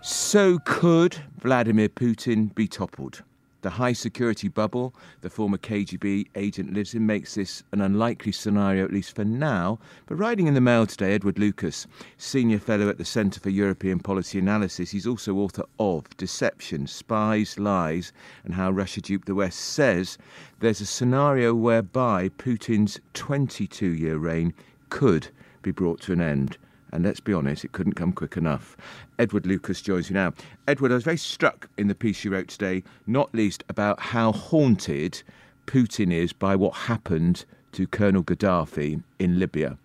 So, 0.00 0.60
could 0.64 1.16
Vladimir 1.40 1.88
Putin 1.88 2.54
be 2.54 2.68
toppled? 2.68 3.24
The 3.64 3.70
high 3.70 3.94
security 3.94 4.48
bubble 4.48 4.94
the 5.22 5.30
former 5.30 5.56
KGB 5.56 6.26
agent 6.34 6.74
lives 6.74 6.92
in 6.92 7.06
makes 7.06 7.34
this 7.34 7.62
an 7.72 7.80
unlikely 7.80 8.30
scenario, 8.30 8.84
at 8.84 8.92
least 8.92 9.16
for 9.16 9.24
now. 9.24 9.78
But 10.04 10.16
writing 10.16 10.46
in 10.46 10.52
the 10.52 10.60
Mail 10.60 10.84
today, 10.84 11.14
Edward 11.14 11.38
Lucas, 11.38 11.86
senior 12.18 12.58
fellow 12.58 12.90
at 12.90 12.98
the 12.98 13.06
Centre 13.06 13.40
for 13.40 13.48
European 13.48 14.00
Policy 14.00 14.38
Analysis, 14.38 14.90
he's 14.90 15.06
also 15.06 15.36
author 15.36 15.64
of 15.78 16.14
Deception, 16.18 16.86
Spies, 16.86 17.58
Lies, 17.58 18.12
and 18.44 18.52
How 18.52 18.70
Russia 18.70 19.00
Duped 19.00 19.26
the 19.26 19.34
West, 19.34 19.58
says 19.60 20.18
there's 20.60 20.82
a 20.82 20.86
scenario 20.86 21.54
whereby 21.54 22.28
Putin's 22.36 23.00
22 23.14 23.94
year 23.94 24.18
reign 24.18 24.52
could 24.90 25.28
be 25.62 25.70
brought 25.70 26.02
to 26.02 26.12
an 26.12 26.20
end. 26.20 26.58
And 26.94 27.04
let's 27.04 27.18
be 27.18 27.32
honest, 27.32 27.64
it 27.64 27.72
couldn't 27.72 27.94
come 27.94 28.12
quick 28.12 28.36
enough. 28.36 28.76
Edward 29.18 29.46
Lucas 29.46 29.82
joins 29.82 30.08
you 30.08 30.14
now. 30.14 30.32
Edward, 30.68 30.92
I 30.92 30.94
was 30.94 31.02
very 31.02 31.16
struck 31.18 31.68
in 31.76 31.88
the 31.88 31.94
piece 31.94 32.22
you 32.22 32.30
wrote 32.30 32.46
today, 32.46 32.84
not 33.04 33.34
least 33.34 33.64
about 33.68 33.98
how 33.98 34.30
haunted 34.30 35.20
Putin 35.66 36.12
is 36.12 36.32
by 36.32 36.54
what 36.54 36.72
happened 36.74 37.44
to 37.72 37.88
Colonel 37.88 38.22
Gaddafi 38.22 39.02
in 39.18 39.40
Libya. 39.40 39.76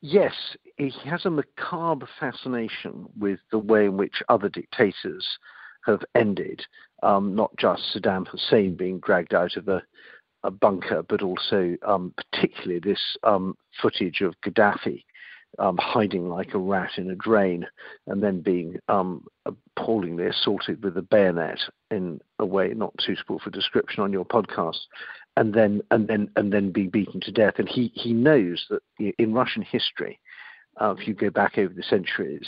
Yes, 0.00 0.32
he 0.78 0.90
has 1.04 1.26
a 1.26 1.30
macabre 1.30 2.08
fascination 2.18 3.06
with 3.18 3.38
the 3.50 3.58
way 3.58 3.84
in 3.84 3.98
which 3.98 4.22
other 4.30 4.48
dictators 4.48 5.28
have 5.84 6.02
ended, 6.14 6.64
um, 7.02 7.34
not 7.34 7.54
just 7.58 7.82
Saddam 7.94 8.26
Hussein 8.26 8.74
being 8.74 9.00
dragged 9.00 9.34
out 9.34 9.58
of 9.58 9.68
a, 9.68 9.82
a 10.44 10.50
bunker, 10.50 11.02
but 11.02 11.20
also 11.20 11.76
um, 11.86 12.14
particularly 12.16 12.80
this 12.80 13.18
um, 13.22 13.54
footage 13.82 14.22
of 14.22 14.34
Gaddafi 14.40 15.04
um, 15.58 15.76
hiding 15.78 16.28
like 16.28 16.54
a 16.54 16.58
rat 16.58 16.92
in 16.96 17.10
a 17.10 17.14
drain 17.14 17.66
and 18.06 18.22
then 18.22 18.40
being 18.40 18.78
um, 18.88 19.24
appallingly 19.46 20.26
assaulted 20.26 20.82
with 20.82 20.96
a 20.96 21.02
bayonet 21.02 21.58
in 21.90 22.20
a 22.38 22.46
way 22.46 22.68
not 22.68 22.94
suitable 23.00 23.38
for 23.38 23.50
description 23.50 24.02
on 24.02 24.12
your 24.12 24.24
podcast, 24.24 24.78
and 25.36 25.54
then 25.54 25.82
and 25.90 26.08
then 26.08 26.30
and 26.36 26.52
then 26.52 26.70
be 26.70 26.86
beaten 26.86 27.20
to 27.20 27.32
death. 27.32 27.54
And 27.58 27.68
he 27.68 27.92
he 27.94 28.12
knows 28.12 28.66
that 28.70 28.82
in 29.18 29.34
Russian 29.34 29.62
history, 29.62 30.20
uh, 30.80 30.94
if 30.98 31.06
you 31.06 31.14
go 31.14 31.30
back 31.30 31.58
over 31.58 31.74
the 31.74 31.82
centuries, 31.82 32.46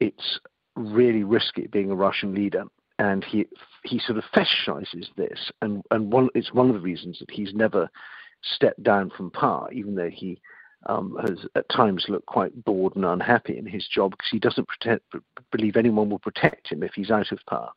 it's 0.00 0.40
really 0.74 1.22
risky 1.22 1.66
being 1.66 1.90
a 1.90 1.96
Russian 1.96 2.34
leader. 2.34 2.64
And 2.98 3.24
he 3.24 3.46
he 3.84 3.98
sort 3.98 4.18
of 4.18 4.24
fetishizes 4.34 5.06
this, 5.16 5.50
and 5.60 5.82
and 5.90 6.12
one 6.12 6.28
it's 6.34 6.52
one 6.52 6.68
of 6.68 6.74
the 6.74 6.80
reasons 6.80 7.18
that 7.18 7.30
he's 7.30 7.54
never 7.54 7.90
stepped 8.42 8.82
down 8.82 9.10
from 9.10 9.30
power, 9.30 9.70
even 9.72 9.94
though 9.94 10.10
he 10.10 10.40
um, 10.86 11.16
has 11.20 11.46
at 11.54 11.68
times 11.68 12.06
looked 12.08 12.26
quite 12.26 12.64
bored 12.64 12.96
and 12.96 13.04
unhappy 13.04 13.56
in 13.56 13.66
his 13.66 13.86
job 13.86 14.12
because 14.12 14.30
he 14.30 14.38
doesn't 14.38 14.68
protect, 14.68 15.04
believe 15.50 15.76
anyone 15.76 16.10
will 16.10 16.18
protect 16.18 16.68
him 16.70 16.82
if 16.82 16.92
he's 16.94 17.10
out 17.10 17.32
of 17.32 17.38
power. 17.48 17.70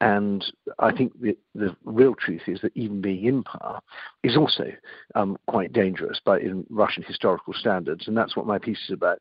And 0.00 0.44
I 0.78 0.92
think 0.92 1.20
the, 1.20 1.36
the 1.54 1.74
real 1.84 2.14
truth 2.14 2.42
is 2.46 2.60
that 2.60 2.76
even 2.76 3.00
being 3.00 3.24
in 3.24 3.42
power 3.42 3.80
is 4.22 4.36
also 4.36 4.72
um, 5.16 5.36
quite 5.48 5.72
dangerous 5.72 6.20
by 6.24 6.38
in 6.38 6.64
Russian 6.70 7.02
historical 7.02 7.52
standards, 7.52 8.06
and 8.06 8.16
that's 8.16 8.36
what 8.36 8.46
my 8.46 8.58
piece 8.58 8.78
is 8.88 8.92
about. 8.92 9.18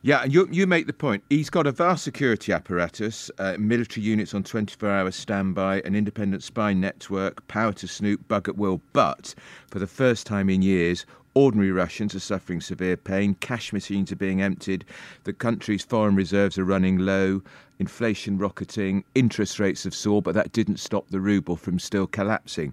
Yeah, 0.00 0.22
and 0.22 0.32
you, 0.32 0.48
you 0.50 0.66
make 0.66 0.86
the 0.86 0.94
point. 0.94 1.24
He's 1.28 1.50
got 1.50 1.66
a 1.66 1.72
vast 1.72 2.04
security 2.04 2.52
apparatus, 2.52 3.30
uh, 3.38 3.56
military 3.58 4.04
units 4.04 4.32
on 4.32 4.42
24 4.42 4.88
hour 4.88 5.10
standby, 5.10 5.82
an 5.84 5.94
independent 5.94 6.42
spy 6.42 6.72
network, 6.72 7.46
power 7.48 7.72
to 7.74 7.86
snoop, 7.86 8.26
bug 8.26 8.48
at 8.48 8.56
will. 8.56 8.80
But 8.94 9.34
for 9.68 9.78
the 9.78 9.86
first 9.86 10.26
time 10.26 10.48
in 10.48 10.62
years, 10.62 11.04
ordinary 11.34 11.72
Russians 11.72 12.14
are 12.14 12.20
suffering 12.20 12.60
severe 12.60 12.96
pain, 12.96 13.34
cash 13.40 13.72
machines 13.72 14.10
are 14.12 14.16
being 14.16 14.40
emptied, 14.40 14.84
the 15.24 15.32
country's 15.32 15.84
foreign 15.84 16.14
reserves 16.14 16.58
are 16.58 16.64
running 16.64 16.98
low, 16.98 17.42
inflation 17.78 18.38
rocketing, 18.38 19.04
interest 19.14 19.58
rates 19.58 19.84
have 19.84 19.94
soared, 19.94 20.24
but 20.24 20.34
that 20.34 20.52
didn't 20.52 20.78
stop 20.78 21.08
the 21.08 21.20
ruble 21.20 21.56
from 21.56 21.78
still 21.78 22.06
collapsing. 22.06 22.72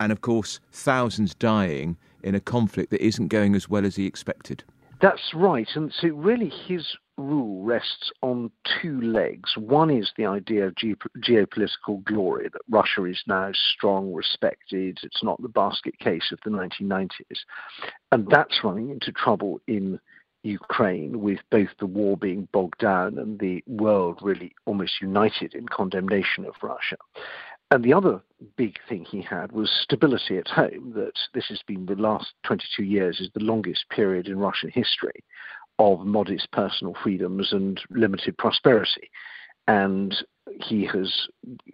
And 0.00 0.12
of 0.12 0.20
course, 0.20 0.60
thousands 0.72 1.34
dying 1.34 1.96
in 2.22 2.34
a 2.34 2.40
conflict 2.40 2.90
that 2.90 3.04
isn't 3.04 3.28
going 3.28 3.54
as 3.54 3.68
well 3.68 3.84
as 3.84 3.96
he 3.96 4.06
expected. 4.06 4.64
That's 5.00 5.34
right. 5.34 5.68
And 5.74 5.92
so, 6.00 6.08
really, 6.08 6.50
his 6.66 6.96
rule 7.16 7.62
rests 7.62 8.10
on 8.22 8.50
two 8.80 9.00
legs. 9.00 9.56
One 9.56 9.90
is 9.90 10.12
the 10.16 10.26
idea 10.26 10.66
of 10.66 10.76
ge- 10.76 10.96
geopolitical 11.18 12.02
glory, 12.04 12.48
that 12.52 12.62
Russia 12.68 13.04
is 13.04 13.22
now 13.26 13.50
strong, 13.52 14.12
respected. 14.12 14.98
It's 15.02 15.22
not 15.22 15.40
the 15.40 15.48
basket 15.48 15.98
case 15.98 16.32
of 16.32 16.38
the 16.44 16.50
1990s. 16.50 17.10
And 18.12 18.28
that's 18.28 18.64
running 18.64 18.90
into 18.90 19.12
trouble 19.12 19.60
in 19.66 20.00
Ukraine, 20.42 21.20
with 21.20 21.40
both 21.50 21.70
the 21.78 21.86
war 21.86 22.16
being 22.16 22.48
bogged 22.52 22.78
down 22.78 23.18
and 23.18 23.38
the 23.38 23.62
world 23.66 24.18
really 24.20 24.54
almost 24.66 25.00
united 25.00 25.54
in 25.54 25.66
condemnation 25.66 26.44
of 26.44 26.54
Russia. 26.62 26.96
And 27.70 27.82
the 27.82 27.94
other 27.94 28.20
big 28.56 28.78
thing 28.88 29.06
he 29.06 29.22
had 29.22 29.52
was 29.52 29.70
stability 29.82 30.36
at 30.36 30.48
home, 30.48 30.92
that 30.96 31.18
this 31.32 31.46
has 31.48 31.62
been 31.66 31.86
the 31.86 31.94
last 31.94 32.34
22 32.44 32.84
years 32.84 33.20
is 33.20 33.30
the 33.32 33.42
longest 33.42 33.88
period 33.88 34.28
in 34.28 34.38
Russian 34.38 34.70
history 34.70 35.24
of 35.78 36.06
modest 36.06 36.50
personal 36.52 36.94
freedoms 37.02 37.52
and 37.52 37.80
limited 37.90 38.36
prosperity. 38.38 39.10
And 39.66 40.14
he 40.60 40.86
has 40.86 41.28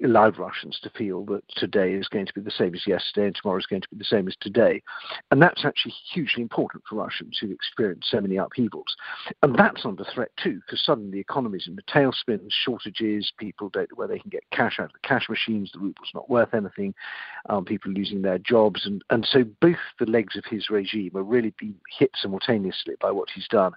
allowed 0.05 0.39
Russians 0.39 0.79
to 0.83 0.91
feel 0.91 1.25
that 1.27 1.43
today 1.57 1.93
is 1.93 2.09
going 2.09 2.27
to 2.27 2.33
be 2.33 2.41
the 2.41 2.51
same 2.51 2.75
as 2.75 2.87
yesterday 2.87 3.27
and 3.27 3.37
tomorrow 3.37 3.59
is 3.59 3.67
going 3.67 3.83
to 3.83 3.89
be 3.89 3.97
the 3.97 4.05
same 4.05 4.29
as 4.29 4.37
today. 4.41 4.83
And 5.31 5.41
that's 5.41 5.65
actually 5.65 5.95
hugely 6.13 6.43
important 6.43 6.83
for 6.89 6.97
Russians 6.97 7.39
who've 7.41 7.51
experienced 7.51 8.11
so 8.11 8.21
many 8.21 8.37
upheavals. 8.37 8.97
And 9.43 9.57
that's 9.59 9.85
under 9.85 10.05
threat 10.05 10.31
too, 10.37 10.61
because 10.67 10.85
suddenly 10.85 11.11
the 11.11 11.21
economy's 11.21 11.67
in 11.67 11.77
the 11.77 11.83
tailspin, 11.83 12.41
shortages, 12.51 13.33
people 13.39 13.69
don't 13.69 13.91
know 13.91 13.97
where 13.97 14.09
they 14.09 14.19
can 14.19 14.31
get 14.31 14.45
cash 14.51 14.79
out 14.79 14.87
of 14.87 14.93
the 14.93 15.09
cash 15.09 15.29
machines, 15.29 15.71
the 15.73 15.79
ruble's 15.79 16.11
not 16.15 16.31
worth 16.31 16.55
anything, 16.55 16.95
um, 17.49 17.65
people 17.65 17.93
losing 17.93 18.23
their 18.23 18.39
jobs. 18.39 18.87
And, 18.87 19.03
and 19.11 19.27
so 19.31 19.45
both 19.61 19.77
the 19.99 20.07
legs 20.07 20.37
of 20.37 20.45
his 20.45 20.71
regime 20.71 21.13
are 21.15 21.23
really 21.23 21.55
being 21.59 21.77
hit 21.99 22.11
simultaneously 22.21 22.95
by 23.01 23.11
what 23.11 23.29
he's 23.35 23.49
done. 23.49 23.73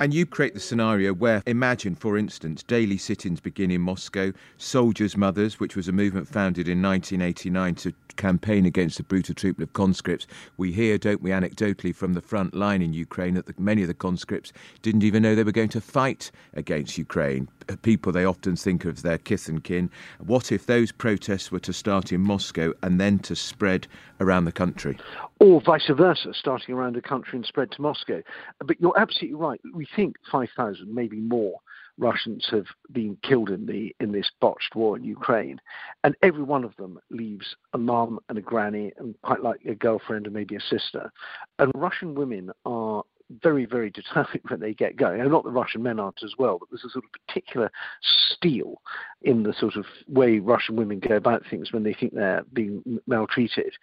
And 0.00 0.12
you 0.12 0.26
create 0.26 0.54
the 0.54 0.60
scenario 0.60 1.12
where, 1.12 1.42
imagine, 1.46 1.94
for 1.94 2.16
instance, 2.16 2.62
daily 2.62 2.96
sit 2.96 3.26
ins 3.26 3.40
begin 3.40 3.70
in 3.70 3.80
Moscow, 3.80 4.32
Soldiers' 4.56 5.16
Which 5.32 5.76
was 5.76 5.88
a 5.88 5.92
movement 5.92 6.28
founded 6.28 6.68
in 6.68 6.82
1989 6.82 7.74
to 7.76 7.92
campaign 8.16 8.66
against 8.66 8.98
the 8.98 9.02
brutal 9.02 9.34
treatment 9.34 9.70
of 9.70 9.72
conscripts. 9.72 10.26
We 10.56 10.72
hear, 10.72 10.98
don't 10.98 11.22
we, 11.22 11.30
anecdotally 11.30 11.94
from 11.94 12.12
the 12.12 12.20
front 12.20 12.54
line 12.54 12.82
in 12.82 12.92
Ukraine 12.92 13.34
that 13.34 13.46
the, 13.46 13.54
many 13.58 13.82
of 13.82 13.88
the 13.88 13.94
conscripts 13.94 14.52
didn't 14.82 15.02
even 15.02 15.22
know 15.22 15.34
they 15.34 15.42
were 15.42 15.52
going 15.52 15.68
to 15.70 15.80
fight 15.80 16.30
against 16.54 16.98
Ukraine. 16.98 17.48
Uh, 17.68 17.76
people 17.82 18.12
they 18.12 18.24
often 18.24 18.56
think 18.56 18.84
of 18.84 19.02
their 19.02 19.18
kith 19.18 19.48
and 19.48 19.64
kin. 19.64 19.90
What 20.18 20.52
if 20.52 20.66
those 20.66 20.92
protests 20.92 21.50
were 21.50 21.60
to 21.60 21.72
start 21.72 22.12
in 22.12 22.20
Moscow 22.20 22.72
and 22.82 23.00
then 23.00 23.18
to 23.20 23.34
spread 23.34 23.86
around 24.20 24.44
the 24.44 24.52
country? 24.52 24.98
Or 25.40 25.60
vice 25.60 25.88
versa, 25.88 26.34
starting 26.34 26.74
around 26.74 26.96
the 26.96 27.02
country 27.02 27.38
and 27.38 27.46
spread 27.46 27.70
to 27.72 27.82
Moscow. 27.82 28.22
But 28.58 28.80
you're 28.80 28.98
absolutely 28.98 29.36
right. 29.36 29.60
We 29.74 29.86
think 29.96 30.16
5,000, 30.30 30.94
maybe 30.94 31.18
more 31.18 31.60
Russians 32.02 32.46
have 32.50 32.66
been 32.90 33.16
killed 33.22 33.48
in 33.48 33.64
the 33.66 33.94
in 34.00 34.10
this 34.10 34.30
botched 34.40 34.74
war 34.74 34.96
in 34.96 35.04
Ukraine, 35.04 35.60
and 36.02 36.16
every 36.22 36.42
one 36.42 36.64
of 36.64 36.76
them 36.76 36.98
leaves 37.10 37.54
a 37.72 37.78
mum 37.78 38.18
and 38.28 38.36
a 38.36 38.42
granny 38.42 38.92
and 38.98 39.14
quite 39.22 39.42
like 39.42 39.64
a 39.64 39.74
girlfriend 39.74 40.26
and 40.26 40.34
maybe 40.34 40.56
a 40.56 40.60
sister. 40.60 41.12
And 41.60 41.70
Russian 41.74 42.14
women 42.14 42.50
are 42.66 43.04
very, 43.42 43.64
very 43.64 43.90
determined 43.90 44.40
when 44.48 44.60
they 44.60 44.74
get 44.74 44.96
going. 44.96 45.20
And 45.20 45.30
not 45.30 45.44
the 45.44 45.50
Russian 45.50 45.82
men 45.82 46.00
aren't 46.00 46.22
as 46.24 46.34
well, 46.38 46.58
but 46.58 46.68
there's 46.70 46.84
a 46.84 46.90
sort 46.90 47.04
of 47.04 47.26
particular 47.26 47.70
steel 48.02 48.82
in 49.22 49.44
the 49.44 49.54
sort 49.54 49.76
of 49.76 49.86
way 50.08 50.40
Russian 50.40 50.76
women 50.76 50.98
go 50.98 51.14
about 51.16 51.44
things 51.48 51.72
when 51.72 51.84
they 51.84 51.94
think 51.94 52.14
they're 52.14 52.44
being 52.52 52.82
maltreated 53.06 53.74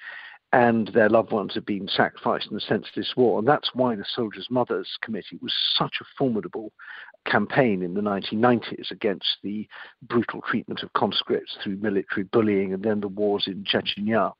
and 0.51 0.89
their 0.93 1.09
loved 1.09 1.31
ones 1.31 1.53
have 1.53 1.65
been 1.65 1.87
sacrificed 1.87 2.49
in 2.49 2.57
a 2.57 2.61
senseless 2.61 3.13
war. 3.15 3.39
And 3.39 3.47
that's 3.47 3.69
why 3.73 3.95
the 3.95 4.05
Soldiers' 4.15 4.47
Mothers 4.49 4.97
Committee 5.01 5.37
was 5.41 5.53
such 5.77 5.95
a 6.01 6.05
formidable 6.17 6.71
campaign 7.25 7.83
in 7.83 7.93
the 7.93 8.01
1990s 8.01 8.91
against 8.91 9.27
the 9.43 9.67
brutal 10.03 10.41
treatment 10.41 10.81
of 10.83 10.93
conscripts 10.93 11.57
through 11.63 11.77
military 11.77 12.23
bullying 12.23 12.73
and 12.73 12.83
then 12.83 12.99
the 12.99 13.07
wars 13.07 13.45
in 13.47 13.63
Chechnya. 13.63 14.33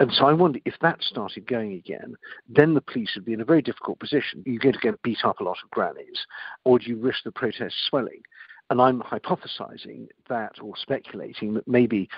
And 0.00 0.12
so 0.12 0.26
I 0.26 0.32
wonder 0.32 0.58
if 0.64 0.74
that 0.80 1.02
started 1.02 1.46
going 1.46 1.74
again, 1.74 2.14
then 2.48 2.74
the 2.74 2.80
police 2.80 3.10
would 3.14 3.24
be 3.24 3.34
in 3.34 3.40
a 3.40 3.46
very 3.46 3.62
difficult 3.62 4.00
position. 4.00 4.42
You're 4.46 4.58
going 4.58 4.74
to 4.74 4.80
get 4.80 5.02
beat 5.02 5.24
up 5.24 5.40
a 5.40 5.44
lot 5.44 5.58
of 5.62 5.70
grannies, 5.70 6.26
or 6.64 6.78
do 6.78 6.86
you 6.86 6.96
risk 6.96 7.24
the 7.24 7.32
protests 7.32 7.86
swelling? 7.88 8.22
And 8.70 8.80
I'm 8.80 9.02
hypothesizing 9.02 10.08
that, 10.28 10.52
or 10.62 10.74
speculating 10.76 11.54
that 11.54 11.68
maybe 11.68 12.08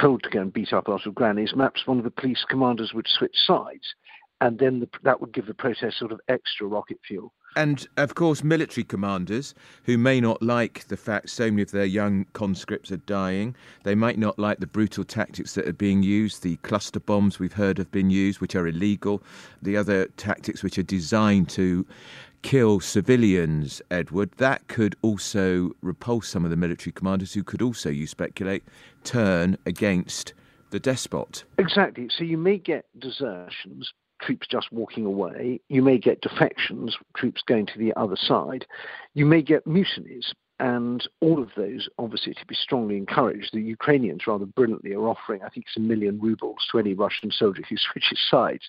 told 0.00 0.22
to 0.22 0.30
go 0.30 0.40
and 0.40 0.52
beat 0.52 0.72
up 0.72 0.86
a 0.86 0.92
lot 0.92 1.06
of 1.06 1.14
grannies, 1.14 1.52
perhaps 1.56 1.86
one 1.86 1.98
of 1.98 2.04
the 2.04 2.10
police 2.10 2.44
commanders 2.48 2.92
would 2.94 3.08
switch 3.08 3.36
sides, 3.44 3.94
and 4.40 4.58
then 4.58 4.80
the, 4.80 4.88
that 5.02 5.20
would 5.20 5.32
give 5.32 5.46
the 5.46 5.54
protest 5.54 5.98
sort 5.98 6.12
of 6.12 6.20
extra 6.28 6.66
rocket 6.66 6.98
fuel. 7.06 7.32
And 7.56 7.88
of 7.96 8.14
course, 8.14 8.44
military 8.44 8.84
commanders 8.84 9.54
who 9.84 9.96
may 9.96 10.20
not 10.20 10.42
like 10.42 10.86
the 10.88 10.96
fact 10.96 11.30
so 11.30 11.50
many 11.50 11.62
of 11.62 11.70
their 11.70 11.86
young 11.86 12.26
conscripts 12.34 12.92
are 12.92 12.98
dying. 12.98 13.56
They 13.82 13.94
might 13.94 14.18
not 14.18 14.38
like 14.38 14.60
the 14.60 14.66
brutal 14.66 15.04
tactics 15.04 15.54
that 15.54 15.66
are 15.66 15.72
being 15.72 16.02
used. 16.02 16.42
The 16.42 16.56
cluster 16.58 17.00
bombs 17.00 17.38
we've 17.38 17.54
heard 17.54 17.78
have 17.78 17.90
been 17.90 18.10
used, 18.10 18.42
which 18.42 18.54
are 18.54 18.66
illegal. 18.68 19.22
The 19.62 19.74
other 19.74 20.06
tactics 20.18 20.62
which 20.62 20.76
are 20.76 20.82
designed 20.82 21.48
to 21.50 21.86
kill 22.42 22.78
civilians, 22.78 23.80
Edward, 23.90 24.32
that 24.36 24.68
could 24.68 24.94
also 25.00 25.72
repulse 25.80 26.28
some 26.28 26.44
of 26.44 26.50
the 26.50 26.56
military 26.56 26.92
commanders 26.92 27.32
who 27.32 27.42
could 27.42 27.62
also, 27.62 27.88
you 27.88 28.06
speculate, 28.06 28.64
turn 29.02 29.56
against 29.64 30.34
the 30.70 30.78
despot. 30.78 31.44
Exactly. 31.58 32.10
So 32.16 32.22
you 32.22 32.36
may 32.36 32.58
get 32.58 32.84
desertions, 32.98 33.90
troops 34.20 34.46
just 34.50 34.72
walking 34.72 35.04
away. 35.04 35.60
You 35.68 35.82
may 35.82 35.98
get 35.98 36.20
defections, 36.20 36.96
troops 37.16 37.42
going 37.46 37.66
to 37.66 37.78
the 37.78 37.92
other 37.96 38.16
side. 38.16 38.66
You 39.14 39.26
may 39.26 39.42
get 39.42 39.66
mutinies, 39.66 40.32
and 40.58 41.06
all 41.20 41.42
of 41.42 41.50
those, 41.54 41.88
obviously, 41.98 42.32
to 42.32 42.46
be 42.46 42.54
strongly 42.54 42.96
encouraged. 42.96 43.50
The 43.52 43.60
Ukrainians 43.60 44.26
rather 44.26 44.46
brilliantly 44.46 44.94
are 44.94 45.08
offering, 45.08 45.42
I 45.42 45.50
think 45.50 45.66
it's 45.66 45.76
a 45.76 45.80
million 45.80 46.18
rubles 46.18 46.66
to 46.70 46.78
any 46.78 46.94
Russian 46.94 47.30
soldier 47.30 47.62
who 47.68 47.76
switches 47.92 48.18
sides. 48.30 48.62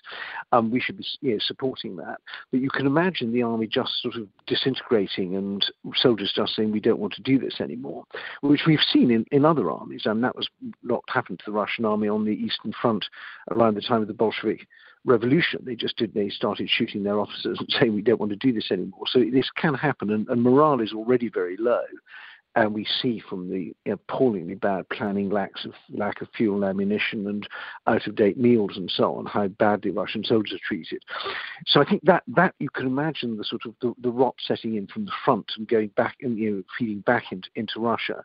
Um, 0.52 0.70
we 0.70 0.80
should 0.80 0.98
be 0.98 1.06
you 1.20 1.32
know, 1.32 1.38
supporting 1.40 1.96
that. 1.96 2.18
But 2.50 2.60
you 2.60 2.68
can 2.68 2.86
imagine 2.86 3.32
the 3.32 3.42
army 3.42 3.66
just 3.66 4.02
sort 4.02 4.16
of 4.16 4.28
disintegrating 4.46 5.36
and 5.36 5.64
soldiers 5.96 6.32
just 6.34 6.54
saying, 6.54 6.72
we 6.72 6.80
don't 6.80 7.00
want 7.00 7.14
to 7.14 7.22
do 7.22 7.38
this 7.38 7.60
anymore, 7.60 8.04
which 8.42 8.62
we've 8.66 8.78
seen 8.92 9.10
in, 9.10 9.24
in 9.32 9.46
other 9.46 9.70
armies. 9.70 10.02
And 10.04 10.22
that 10.24 10.36
was 10.36 10.48
what 10.82 11.02
happened 11.08 11.38
to 11.38 11.44
the 11.46 11.56
Russian 11.56 11.86
army 11.86 12.08
on 12.08 12.26
the 12.26 12.32
Eastern 12.32 12.72
Front 12.72 13.06
around 13.50 13.76
the 13.76 13.80
time 13.80 14.02
of 14.02 14.08
the 14.08 14.14
Bolshevik 14.14 14.66
revolution. 15.04 15.60
They 15.64 15.74
just 15.74 15.96
did. 15.96 16.14
They 16.14 16.28
started 16.28 16.68
shooting 16.70 17.02
their 17.02 17.20
officers 17.20 17.58
and 17.58 17.68
saying 17.80 17.94
we 17.94 18.02
don't 18.02 18.20
want 18.20 18.30
to 18.30 18.36
do 18.36 18.52
this 18.52 18.70
anymore. 18.70 19.04
So 19.06 19.20
this 19.32 19.50
can 19.56 19.74
happen, 19.74 20.10
and, 20.10 20.28
and 20.28 20.42
morale 20.42 20.80
is 20.80 20.92
already 20.92 21.28
very 21.28 21.56
low. 21.58 21.82
And 22.54 22.74
we 22.74 22.86
see 23.00 23.20
from 23.20 23.50
the 23.50 23.72
appallingly 23.88 24.56
bad 24.56 24.88
planning, 24.88 25.30
lacks 25.30 25.64
of 25.64 25.74
lack 25.90 26.20
of 26.22 26.28
fuel 26.36 26.56
and 26.56 26.64
ammunition, 26.64 27.28
and 27.28 27.46
out-of-date 27.86 28.36
meals 28.36 28.72
and 28.76 28.90
so 28.90 29.14
on, 29.14 29.26
how 29.26 29.46
badly 29.46 29.92
Russian 29.92 30.24
soldiers 30.24 30.54
are 30.54 30.66
treated. 30.66 31.02
So 31.66 31.80
I 31.80 31.84
think 31.84 32.02
that 32.04 32.24
that 32.26 32.54
you 32.58 32.68
can 32.70 32.86
imagine 32.86 33.36
the 33.36 33.44
sort 33.44 33.62
of 33.64 33.74
the, 33.80 33.92
the 34.00 34.10
rot 34.10 34.34
setting 34.40 34.74
in 34.74 34.88
from 34.88 35.04
the 35.04 35.12
front 35.24 35.52
and 35.56 35.68
going 35.68 35.88
back 35.88 36.16
and 36.22 36.36
you 36.36 36.50
know 36.50 36.62
feeding 36.76 37.00
back 37.00 37.30
into, 37.30 37.48
into 37.54 37.78
Russia, 37.78 38.24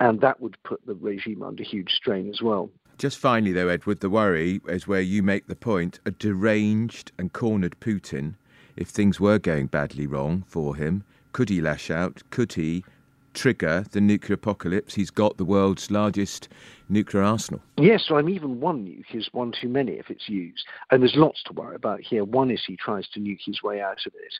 and 0.00 0.20
that 0.20 0.40
would 0.40 0.62
put 0.62 0.84
the 0.84 0.94
regime 0.94 1.42
under 1.42 1.62
huge 1.62 1.92
strain 1.92 2.28
as 2.28 2.42
well. 2.42 2.70
Just 3.00 3.16
finally, 3.16 3.52
though, 3.52 3.68
Edward, 3.68 4.00
the 4.00 4.10
worry 4.10 4.60
is 4.68 4.86
where 4.86 5.00
you 5.00 5.22
make 5.22 5.46
the 5.46 5.56
point 5.56 6.00
a 6.04 6.10
deranged 6.10 7.12
and 7.16 7.32
cornered 7.32 7.80
Putin, 7.80 8.34
if 8.76 8.88
things 8.88 9.18
were 9.18 9.38
going 9.38 9.68
badly 9.68 10.06
wrong 10.06 10.44
for 10.46 10.76
him, 10.76 11.04
could 11.32 11.48
he 11.48 11.62
lash 11.62 11.90
out? 11.90 12.22
Could 12.28 12.52
he 12.52 12.84
trigger 13.32 13.86
the 13.92 14.02
nuclear 14.02 14.34
apocalypse? 14.34 14.96
He's 14.96 15.08
got 15.08 15.38
the 15.38 15.46
world's 15.46 15.90
largest 15.90 16.50
nuclear 16.90 17.22
arsenal. 17.22 17.62
Yes, 17.78 18.04
so 18.06 18.18
I'm 18.18 18.28
even 18.28 18.60
one 18.60 18.84
nuke 18.84 19.14
is 19.14 19.30
one 19.32 19.54
too 19.58 19.70
many 19.70 19.92
if 19.92 20.10
it's 20.10 20.28
used. 20.28 20.66
And 20.90 21.00
there's 21.00 21.16
lots 21.16 21.42
to 21.44 21.54
worry 21.54 21.76
about 21.76 22.02
here. 22.02 22.24
One 22.26 22.50
is 22.50 22.62
he 22.66 22.76
tries 22.76 23.08
to 23.14 23.20
nuke 23.20 23.40
his 23.46 23.62
way 23.62 23.80
out 23.80 24.04
of 24.04 24.12
it. 24.12 24.34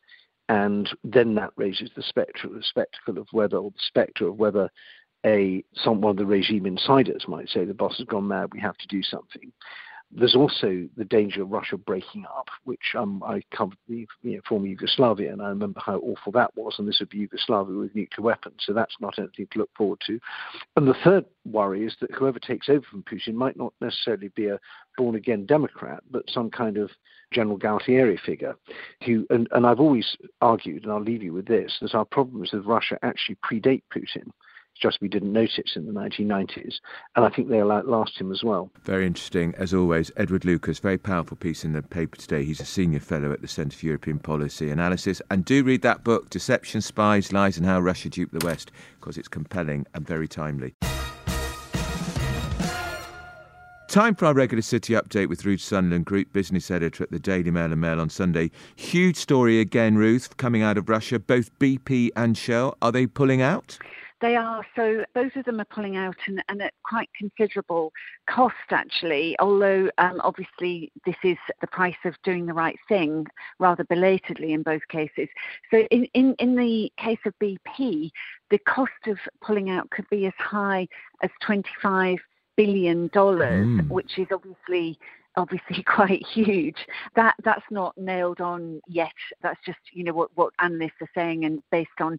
And 0.51 0.90
then 1.03 1.35
that 1.37 1.53
raises 1.57 1.92
the 1.96 2.03
spectre, 2.03 2.49
the 2.49 2.62
spectacle 2.62 3.16
of 3.16 3.29
whether, 3.31 3.57
or 3.57 3.70
the 3.70 3.79
spectre 3.79 4.29
of 4.29 4.37
whether 4.37 4.68
a 5.24 5.64
some 5.74 6.00
one 6.00 6.12
of 6.12 6.16
the 6.16 6.26
regime 6.26 6.66
insiders 6.66 7.26
might 7.28 7.48
say 7.48 7.64
the 7.64 7.74
boss 7.74 7.98
has 7.98 8.06
gone 8.06 8.28
mad, 8.28 8.52
we 8.52 8.61
have 8.61 8.76
to 8.78 8.87
do 8.87 9.02
something. 9.02 9.52
There's 10.12 10.35
also 10.35 10.88
the 10.96 11.04
danger 11.04 11.42
of 11.42 11.52
Russia 11.52 11.76
breaking 11.76 12.24
up, 12.24 12.48
which 12.64 12.96
um, 12.98 13.22
I 13.24 13.42
covered 13.54 13.78
the 13.88 14.09
you 14.22 14.35
know, 14.35 14.40
former 14.48 14.66
Yugoslavia, 14.66 15.33
and 15.33 15.40
I 15.40 15.48
remember 15.50 15.80
how 15.85 15.98
awful 15.98 16.33
that 16.33 16.50
was, 16.56 16.74
and 16.78 16.88
this 16.88 16.98
would 16.98 17.11
be 17.11 17.18
Yugoslavia 17.18 17.76
with 17.76 17.94
nuclear 17.94 18.24
weapons, 18.24 18.56
so 18.66 18.72
that's 18.72 18.96
not 19.00 19.20
anything 19.20 19.46
to 19.52 19.59
look 19.61 19.70
forward 19.76 20.00
to. 20.09 20.18
And 20.74 20.88
the 20.88 20.96
third 21.04 21.26
worry 21.44 21.87
is 21.87 21.94
that 22.00 22.11
whoever 22.12 22.40
takes 22.40 22.68
over 22.68 22.85
from 22.90 23.04
Putin 23.04 23.35
might 23.35 23.56
not 23.56 23.72
necessarily 23.80 24.28
be 24.35 24.48
a 24.48 24.59
born 24.96 25.14
again 25.14 25.46
Democrat, 25.46 26.02
but 26.11 26.28
some 26.28 26.50
kind 26.50 26.76
of 26.76 26.90
General 27.33 27.56
Galtieri 27.56 28.18
figure, 28.18 28.56
who, 29.06 29.24
and, 29.30 29.46
and 29.52 29.64
I've 29.64 29.78
always 29.78 30.16
argued, 30.40 30.83
and 30.83 30.92
I'll 30.92 31.00
leave 31.00 31.22
you 31.22 31.35
with 31.35 31.46
this, 31.46 31.78
that 31.83 31.94
our 31.94 32.04
problems 32.04 32.50
with 32.52 32.66
Russia 32.66 32.98
actually 33.02 33.37
predate 33.48 33.85
Putin 33.94 34.33
just 34.80 35.00
we 35.00 35.08
didn't 35.08 35.32
notice 35.32 35.76
in 35.76 35.86
the 35.86 35.92
1990s. 35.92 36.74
And 37.16 37.24
I 37.24 37.30
think 37.30 37.48
they'll 37.48 37.72
outlast 37.72 38.20
him 38.20 38.32
as 38.32 38.42
well. 38.42 38.70
Very 38.84 39.06
interesting. 39.06 39.54
As 39.56 39.74
always, 39.74 40.10
Edward 40.16 40.44
Lucas, 40.44 40.78
very 40.78 40.98
powerful 40.98 41.36
piece 41.36 41.64
in 41.64 41.72
the 41.72 41.82
paper 41.82 42.16
today. 42.16 42.44
He's 42.44 42.60
a 42.60 42.66
senior 42.66 43.00
fellow 43.00 43.32
at 43.32 43.42
the 43.42 43.48
Centre 43.48 43.76
for 43.76 43.86
European 43.86 44.18
Policy 44.18 44.70
Analysis. 44.70 45.22
And 45.30 45.44
do 45.44 45.62
read 45.62 45.82
that 45.82 46.04
book, 46.04 46.30
Deception, 46.30 46.80
Spies, 46.80 47.32
Lies 47.32 47.56
and 47.56 47.66
How 47.66 47.80
Russia 47.80 48.08
Duped 48.08 48.38
the 48.38 48.44
West, 48.44 48.70
because 49.00 49.18
it's 49.18 49.28
compelling 49.28 49.86
and 49.94 50.06
very 50.06 50.28
timely. 50.28 50.74
Time 53.90 54.14
for 54.14 54.26
our 54.26 54.34
regular 54.34 54.62
city 54.62 54.92
update 54.92 55.28
with 55.28 55.44
Ruth 55.44 55.60
Sunderland, 55.60 56.04
Group 56.04 56.32
Business 56.32 56.70
Editor 56.70 57.02
at 57.02 57.10
the 57.10 57.18
Daily 57.18 57.50
Mail 57.50 57.72
and 57.72 57.80
Mail 57.80 58.00
on 58.00 58.08
Sunday. 58.08 58.52
Huge 58.76 59.16
story 59.16 59.58
again, 59.58 59.96
Ruth, 59.96 60.36
coming 60.36 60.62
out 60.62 60.78
of 60.78 60.88
Russia. 60.88 61.18
Both 61.18 61.50
BP 61.58 62.10
and 62.14 62.38
Shell, 62.38 62.76
are 62.80 62.92
they 62.92 63.08
pulling 63.08 63.42
out? 63.42 63.78
They 64.20 64.37
are. 64.37 64.64
So 64.76 65.04
both 65.14 65.35
of 65.37 65.46
them 65.46 65.61
are 65.61 65.66
pulling 65.66 65.96
out 65.96 66.16
and, 66.26 66.42
and 66.48 66.61
at 66.62 66.74
quite 66.85 67.09
considerable 67.16 67.92
cost, 68.28 68.54
actually, 68.70 69.35
although 69.38 69.90
um, 69.98 70.20
obviously 70.22 70.92
this 71.06 71.16
is 71.24 71.38
the 71.61 71.66
price 71.66 71.96
of 72.04 72.14
doing 72.22 72.44
the 72.44 72.52
right 72.52 72.78
thing 72.88 73.26
rather 73.59 73.85
belatedly 73.85 74.52
in 74.52 74.62
both 74.62 74.87
cases. 74.88 75.28
So 75.70 75.78
in, 75.90 76.04
in, 76.14 76.35
in 76.38 76.54
the 76.54 76.92
case 76.98 77.18
of 77.24 77.33
BP, 77.42 78.11
the 78.50 78.59
cost 78.68 78.90
of 79.06 79.16
pulling 79.40 79.70
out 79.70 79.88
could 79.90 80.09
be 80.11 80.26
as 80.26 80.35
high 80.38 80.87
as 81.22 81.30
25 81.42 82.18
billion 82.56 83.09
dollars, 83.09 83.66
mm. 83.66 83.88
which 83.88 84.18
is 84.18 84.26
obviously 84.33 84.98
obviously 85.37 85.83
quite 85.87 86.24
huge. 86.26 86.76
That 87.16 87.35
that's 87.44 87.64
not 87.70 87.96
nailed 87.96 88.40
on 88.40 88.80
yet. 88.87 89.12
That's 89.42 89.61
just 89.64 89.78
you 89.92 90.04
know 90.04 90.12
what 90.12 90.30
what 90.35 90.52
analysts 90.59 91.00
are 91.00 91.11
saying 91.14 91.44
and 91.44 91.62
based 91.70 92.00
on 92.00 92.18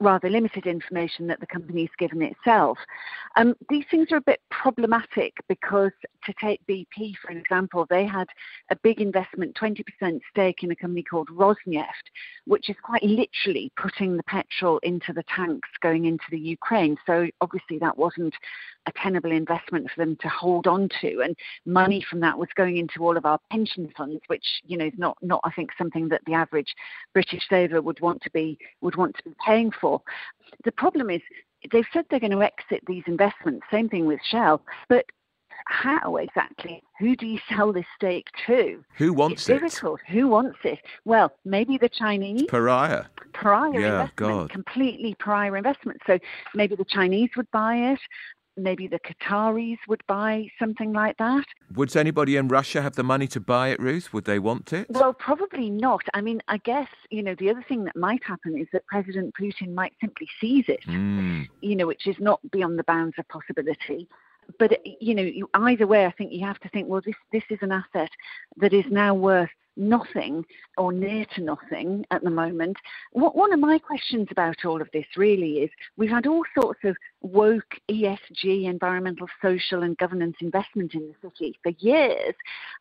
rather 0.00 0.28
limited 0.28 0.66
information 0.66 1.26
that 1.26 1.40
the 1.40 1.46
company's 1.46 1.90
given 1.98 2.22
itself. 2.22 2.78
Um, 3.36 3.54
these 3.70 3.84
things 3.90 4.12
are 4.12 4.16
a 4.16 4.22
bit 4.22 4.40
problematic 4.50 5.34
because, 5.48 5.92
to 6.24 6.34
take 6.40 6.66
BP 6.66 7.14
for 7.22 7.30
an 7.30 7.38
example, 7.38 7.86
they 7.88 8.04
had 8.04 8.28
a 8.70 8.76
big 8.76 9.00
investment, 9.00 9.56
20% 9.60 10.20
stake 10.30 10.62
in 10.62 10.70
a 10.70 10.76
company 10.76 11.02
called 11.02 11.28
Rosneft, 11.28 12.10
which 12.46 12.68
is 12.68 12.76
quite 12.82 13.02
literally 13.02 13.72
putting 13.76 14.16
the 14.16 14.22
petrol 14.24 14.78
into 14.82 15.12
the 15.12 15.24
tanks 15.34 15.68
going 15.80 16.04
into 16.04 16.24
the 16.30 16.38
Ukraine. 16.38 16.96
So 17.06 17.28
obviously 17.40 17.78
that 17.78 17.96
wasn't 17.96 18.34
a 18.86 18.92
tenable 18.92 19.32
investment 19.32 19.90
for 19.90 20.04
them 20.04 20.16
to 20.20 20.28
hold 20.28 20.66
on 20.66 20.88
to, 21.00 21.20
and 21.20 21.36
money 21.64 22.04
from 22.08 22.20
that 22.20 22.38
was 22.38 22.48
going 22.54 22.76
into 22.76 23.00
all 23.00 23.16
of 23.16 23.26
our 23.26 23.38
pension 23.50 23.92
funds, 23.96 24.20
which 24.28 24.44
you 24.64 24.76
know 24.76 24.86
is 24.86 24.92
not 24.96 25.16
not 25.22 25.40
I 25.44 25.50
think 25.50 25.70
something 25.76 26.08
that 26.10 26.22
the 26.26 26.34
average 26.34 26.74
British 27.12 27.48
saver 27.48 27.82
would 27.82 28.00
want 28.00 28.22
to 28.22 28.30
be 28.30 28.58
would 28.80 28.96
want 28.96 29.16
to 29.16 29.24
be 29.24 29.34
paying 29.44 29.70
for. 29.80 29.85
The 30.64 30.72
problem 30.72 31.10
is 31.10 31.20
they've 31.72 31.86
said 31.92 32.04
they're 32.10 32.20
going 32.20 32.32
to 32.32 32.42
exit 32.42 32.82
these 32.86 33.04
investments. 33.06 33.66
Same 33.70 33.88
thing 33.88 34.06
with 34.06 34.20
Shell, 34.30 34.62
but 34.88 35.04
how 35.66 36.16
exactly? 36.16 36.82
Who 37.00 37.16
do 37.16 37.26
you 37.26 37.40
sell 37.48 37.72
this 37.72 37.86
stake 37.96 38.28
to? 38.46 38.84
Who 38.98 39.12
wants 39.12 39.42
it's 39.42 39.48
it? 39.48 39.60
Difficult. 39.60 40.00
Who 40.08 40.28
wants 40.28 40.58
it? 40.64 40.78
Well, 41.04 41.32
maybe 41.44 41.76
the 41.76 41.88
Chinese. 41.88 42.44
Pariah. 42.48 43.04
Pariah 43.32 43.72
yeah, 43.72 43.78
investment. 43.78 44.16
God. 44.16 44.50
Completely 44.50 45.16
pariah 45.18 45.52
investment. 45.52 46.00
So 46.06 46.18
maybe 46.54 46.76
the 46.76 46.84
Chinese 46.84 47.30
would 47.36 47.50
buy 47.50 47.76
it 47.76 48.00
maybe 48.56 48.86
the 48.86 48.98
Qataris 48.98 49.78
would 49.88 50.02
buy 50.06 50.48
something 50.58 50.92
like 50.92 51.16
that. 51.18 51.44
Would 51.74 51.96
anybody 51.96 52.36
in 52.36 52.48
Russia 52.48 52.82
have 52.82 52.96
the 52.96 53.02
money 53.02 53.26
to 53.28 53.40
buy 53.40 53.68
it, 53.68 53.80
Ruth? 53.80 54.12
Would 54.12 54.24
they 54.24 54.38
want 54.38 54.72
it? 54.72 54.86
Well, 54.90 55.12
probably 55.12 55.70
not. 55.70 56.02
I 56.14 56.20
mean, 56.20 56.40
I 56.48 56.58
guess, 56.58 56.88
you 57.10 57.22
know, 57.22 57.34
the 57.34 57.50
other 57.50 57.64
thing 57.68 57.84
that 57.84 57.96
might 57.96 58.24
happen 58.24 58.58
is 58.58 58.66
that 58.72 58.86
President 58.86 59.34
Putin 59.34 59.74
might 59.74 59.92
simply 60.00 60.28
seize 60.40 60.64
it, 60.68 60.84
mm. 60.86 61.48
you 61.60 61.76
know, 61.76 61.86
which 61.86 62.06
is 62.06 62.16
not 62.18 62.40
beyond 62.50 62.78
the 62.78 62.84
bounds 62.84 63.14
of 63.18 63.28
possibility. 63.28 64.08
But, 64.58 64.80
you 65.00 65.14
know, 65.14 65.22
you, 65.22 65.50
either 65.54 65.86
way, 65.86 66.06
I 66.06 66.12
think 66.12 66.32
you 66.32 66.46
have 66.46 66.60
to 66.60 66.68
think, 66.68 66.88
well, 66.88 67.02
this, 67.04 67.16
this 67.32 67.42
is 67.50 67.58
an 67.62 67.72
asset 67.72 68.10
that 68.58 68.72
is 68.72 68.84
now 68.90 69.12
worth 69.12 69.50
nothing 69.76 70.44
or 70.76 70.92
near 70.92 71.24
to 71.34 71.42
nothing 71.42 72.04
at 72.10 72.22
the 72.22 72.30
moment. 72.30 72.76
What, 73.12 73.36
one 73.36 73.52
of 73.52 73.60
my 73.60 73.78
questions 73.78 74.28
about 74.30 74.64
all 74.64 74.80
of 74.80 74.88
this 74.92 75.06
really 75.16 75.58
is 75.58 75.70
we've 75.96 76.10
had 76.10 76.26
all 76.26 76.42
sorts 76.58 76.80
of 76.84 76.96
woke 77.22 77.74
ESG, 77.90 78.64
environmental, 78.64 79.26
social, 79.42 79.82
and 79.82 79.96
governance 79.98 80.36
investment 80.40 80.94
in 80.94 81.08
the 81.08 81.28
city 81.28 81.58
for 81.62 81.72
years, 81.78 82.34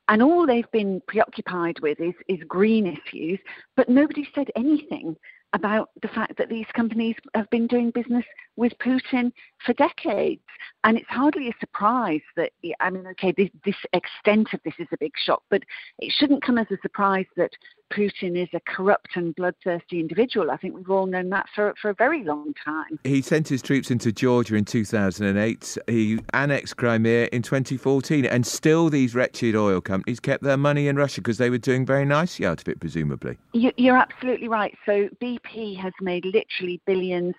and 0.08 0.22
all 0.22 0.46
they've 0.46 0.72
been 0.72 1.02
preoccupied 1.08 1.80
with 1.80 2.00
is, 2.00 2.14
is 2.28 2.40
green 2.48 2.86
issues, 2.88 3.40
but 3.76 3.90
nobody 3.90 4.28
said 4.34 4.48
anything 4.56 5.16
about 5.54 5.90
the 6.02 6.08
fact 6.10 6.38
that 6.38 6.50
these 6.50 6.66
companies 6.74 7.16
have 7.34 7.50
been 7.50 7.68
doing 7.68 7.92
business 7.92 8.26
with 8.56 8.74
Putin 8.80 9.32
for 9.66 9.74
decades. 9.74 10.42
And 10.84 10.98
it's 10.98 11.10
hardly 11.10 11.48
a 11.48 11.54
surprise 11.60 12.22
that, 12.36 12.52
I 12.80 12.90
mean, 12.90 13.08
okay, 13.08 13.34
this, 13.38 13.50
this, 13.64 13.76
extent 13.94 14.50
of 14.54 14.60
this 14.66 14.74
is 14.80 14.88
a 14.92 14.98
big 15.00 15.14
shock, 15.16 15.44
but 15.50 15.64
it 16.00 16.12
shouldn't 16.18 16.44
come 16.44 16.58
as 16.58 16.68
a 16.72 16.78
surprise 16.82 17.26
that 17.38 17.52
Putin 17.94 18.42
is 18.42 18.50
a 18.54 18.60
corrupt 18.62 19.16
and 19.16 19.36
bloodthirsty 19.36 20.00
individual. 20.00 20.52
I 20.52 20.58
think 20.58 20.76
we've 20.76 20.90
all 20.90 21.06
known 21.06 21.30
that 21.30 21.48
for, 21.54 21.74
for 21.82 21.90
a 21.90 21.94
very 21.94 22.24
long 22.24 22.54
time. 22.64 23.00
He 23.04 23.22
sent 23.22 23.48
his 23.48 23.62
troops 23.62 23.92
into 23.92 24.12
Georgia 24.12 24.56
in 24.56 24.66
2008. 24.66 25.78
He 25.88 26.20
annexed 26.34 26.78
Crimea 26.78 27.30
in 27.32 27.42
2014. 27.42 28.26
And 28.26 28.46
still, 28.46 28.90
these 28.90 29.14
wretched 29.14 29.56
oil 29.56 29.82
companies 29.82 30.20
kept 30.20 30.44
their 30.44 30.58
money 30.58 30.88
in 30.88 30.96
Russia 30.96 31.22
because 31.22 31.38
they 31.38 31.50
were 31.50 31.58
doing 31.58 31.86
very 31.86 32.06
nicely 32.06 32.46
out 32.46 32.62
of 32.62 32.68
it, 32.68 32.80
presumably. 32.80 33.38
You're 33.54 33.98
absolutely 33.98 34.48
right. 34.48 34.76
So 34.86 35.10
BP 35.22 35.80
has 35.80 35.94
made 36.02 36.26
literally 36.26 36.82
billions. 36.86 37.36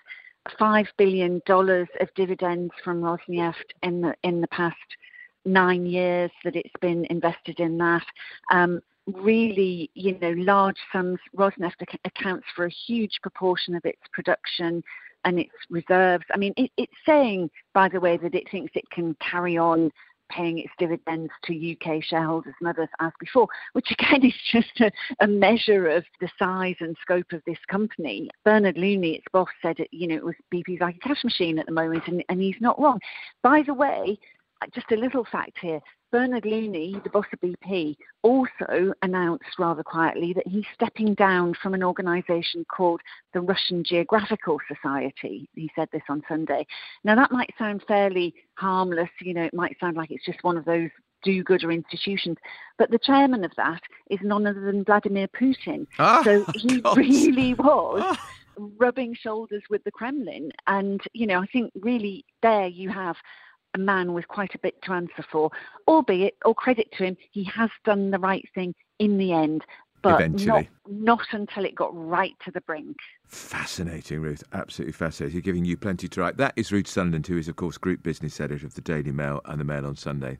Five 0.57 0.87
billion 0.97 1.41
dollars 1.45 1.89
of 1.99 2.07
dividends 2.15 2.71
from 2.81 3.01
Rosneft 3.01 3.55
in 3.83 3.99
the 3.99 4.15
in 4.23 4.39
the 4.39 4.47
past 4.47 4.77
nine 5.47 5.85
years 5.85 6.31
that 6.43 6.55
it's 6.55 6.73
been 6.79 7.05
invested 7.09 7.59
in 7.59 7.77
that. 7.79 8.05
Um, 8.51 8.81
really, 9.07 9.89
you 9.93 10.17
know, 10.19 10.31
large 10.37 10.77
sums. 10.91 11.19
Rosneft 11.35 11.81
ac- 11.81 11.99
accounts 12.05 12.45
for 12.55 12.65
a 12.65 12.71
huge 12.87 13.19
proportion 13.21 13.75
of 13.75 13.85
its 13.85 14.01
production 14.11 14.83
and 15.25 15.39
its 15.39 15.53
reserves. 15.69 16.25
I 16.33 16.37
mean, 16.37 16.53
it, 16.57 16.71
it's 16.77 16.93
saying, 17.05 17.49
by 17.73 17.89
the 17.89 17.99
way, 17.99 18.17
that 18.17 18.35
it 18.35 18.49
thinks 18.49 18.71
it 18.75 18.89
can 18.91 19.15
carry 19.19 19.57
on 19.57 19.91
paying 20.29 20.59
its 20.59 20.73
dividends 20.77 21.31
to 21.45 21.71
UK 21.71 22.03
shareholders 22.03 22.53
and 22.59 22.69
others 22.69 22.89
as 22.99 23.11
before, 23.19 23.47
which 23.73 23.91
again 23.91 24.23
is 24.25 24.33
just 24.51 24.79
a, 24.81 24.91
a, 25.21 25.27
measure 25.27 25.87
of 25.89 26.03
the 26.19 26.29
size 26.37 26.75
and 26.79 26.97
scope 27.01 27.31
of 27.31 27.41
this 27.45 27.57
company. 27.69 28.29
Bernard 28.43 28.77
Looney, 28.77 29.15
its 29.15 29.25
boss, 29.31 29.47
said, 29.61 29.79
it, 29.79 29.87
you 29.91 30.07
know, 30.07 30.15
it 30.15 30.25
was 30.25 30.35
BP's 30.53 30.81
like 30.81 30.97
a 30.97 31.07
cash 31.07 31.23
machine 31.23 31.59
at 31.59 31.65
the 31.65 31.71
moment, 31.71 32.03
and, 32.07 32.23
and 32.29 32.41
he's 32.41 32.55
not 32.59 32.79
wrong. 32.79 32.99
By 33.41 33.63
the 33.65 33.73
way, 33.73 34.17
just 34.73 34.91
a 34.91 34.97
little 34.97 35.25
fact 35.25 35.57
here. 35.61 35.81
Bernard 36.11 36.45
Looney, 36.45 36.99
the 37.03 37.09
boss 37.09 37.25
of 37.33 37.41
BP, 37.41 37.97
also 38.23 38.93
announced 39.01 39.59
rather 39.59 39.83
quietly 39.83 40.31
that 40.33 40.47
he's 40.47 40.63
stepping 40.73 41.13
down 41.15 41.53
from 41.61 41.73
an 41.73 41.83
organisation 41.83 42.65
called 42.65 43.01
the 43.33 43.41
Russian 43.41 43.83
Geographical 43.83 44.59
Society. 44.73 45.49
He 45.53 45.69
said 45.75 45.89
this 45.91 46.03
on 46.09 46.23
Sunday. 46.29 46.65
Now, 47.03 47.15
that 47.15 47.31
might 47.31 47.53
sound 47.59 47.83
fairly 47.87 48.33
harmless, 48.55 49.09
you 49.19 49.33
know, 49.33 49.43
it 49.43 49.53
might 49.53 49.77
sound 49.79 49.97
like 49.97 50.11
it's 50.11 50.25
just 50.25 50.43
one 50.43 50.55
of 50.55 50.63
those 50.63 50.89
do 51.23 51.43
gooder 51.43 51.71
institutions. 51.71 52.37
But 52.77 52.91
the 52.91 52.99
chairman 52.99 53.43
of 53.43 53.51
that 53.57 53.81
is 54.09 54.19
none 54.21 54.47
other 54.47 54.61
than 54.61 54.85
Vladimir 54.85 55.27
Putin. 55.27 55.87
Ah, 55.99 56.21
so 56.23 56.45
he 56.55 56.81
God. 56.81 56.97
really 56.97 57.53
was. 57.55 58.01
Ah. 58.05 58.29
Rubbing 58.77 59.13
shoulders 59.13 59.61
with 59.69 59.83
the 59.83 59.91
Kremlin. 59.91 60.51
And, 60.65 61.01
you 61.13 61.27
know, 61.27 61.41
I 61.41 61.45
think 61.47 61.71
really 61.75 62.25
there 62.41 62.67
you 62.67 62.89
have 62.89 63.15
a 63.77 63.79
man 63.79 64.13
with 64.13 64.27
quite 64.27 64.55
a 64.55 64.59
bit 64.59 64.81
to 64.83 64.93
answer 64.93 65.23
for, 65.31 65.51
albeit, 65.87 66.35
or 66.43 66.53
credit 66.53 66.91
to 66.97 67.05
him, 67.05 67.17
he 67.31 67.43
has 67.45 67.69
done 67.85 68.11
the 68.11 68.19
right 68.19 68.47
thing 68.53 68.73
in 68.99 69.17
the 69.17 69.31
end, 69.31 69.63
but 70.01 70.21
Eventually. 70.21 70.69
Not, 70.87 71.19
not 71.19 71.27
until 71.31 71.65
it 71.65 71.75
got 71.75 71.91
right 71.93 72.33
to 72.45 72.51
the 72.51 72.61
brink. 72.61 72.97
Fascinating, 73.25 74.21
Ruth. 74.21 74.43
Absolutely 74.53 74.93
fascinating. 74.93 75.39
Giving 75.41 75.65
you 75.65 75.77
plenty 75.77 76.07
to 76.07 76.21
write. 76.21 76.37
That 76.37 76.53
is 76.55 76.71
Ruth 76.71 76.87
Sunderland, 76.87 77.27
who 77.27 77.37
is, 77.37 77.47
of 77.47 77.55
course, 77.55 77.77
Group 77.77 78.03
Business 78.03 78.39
Editor 78.39 78.65
of 78.65 78.75
the 78.75 78.81
Daily 78.81 79.11
Mail 79.11 79.41
and 79.45 79.59
the 79.59 79.65
Mail 79.65 79.85
on 79.85 79.95
Sunday. 79.95 80.37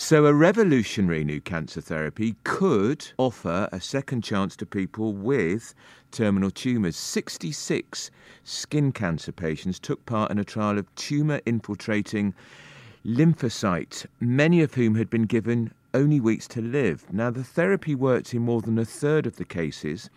So, 0.00 0.26
a 0.26 0.32
revolutionary 0.32 1.24
new 1.24 1.40
cancer 1.40 1.80
therapy 1.80 2.36
could 2.44 3.04
offer 3.18 3.68
a 3.72 3.80
second 3.80 4.22
chance 4.22 4.54
to 4.54 4.64
people 4.64 5.12
with 5.12 5.74
terminal 6.12 6.52
tumours. 6.52 6.94
66 6.94 8.12
skin 8.44 8.92
cancer 8.92 9.32
patients 9.32 9.80
took 9.80 10.06
part 10.06 10.30
in 10.30 10.38
a 10.38 10.44
trial 10.44 10.78
of 10.78 10.94
tumour 10.94 11.40
infiltrating 11.46 12.32
lymphocytes, 13.04 14.06
many 14.20 14.62
of 14.62 14.74
whom 14.74 14.94
had 14.94 15.10
been 15.10 15.24
given 15.24 15.72
only 15.92 16.20
weeks 16.20 16.46
to 16.46 16.60
live. 16.62 17.04
Now, 17.12 17.32
the 17.32 17.42
therapy 17.42 17.96
worked 17.96 18.32
in 18.32 18.42
more 18.42 18.62
than 18.62 18.78
a 18.78 18.84
third 18.84 19.26
of 19.26 19.34
the 19.34 19.44
cases. 19.44 20.08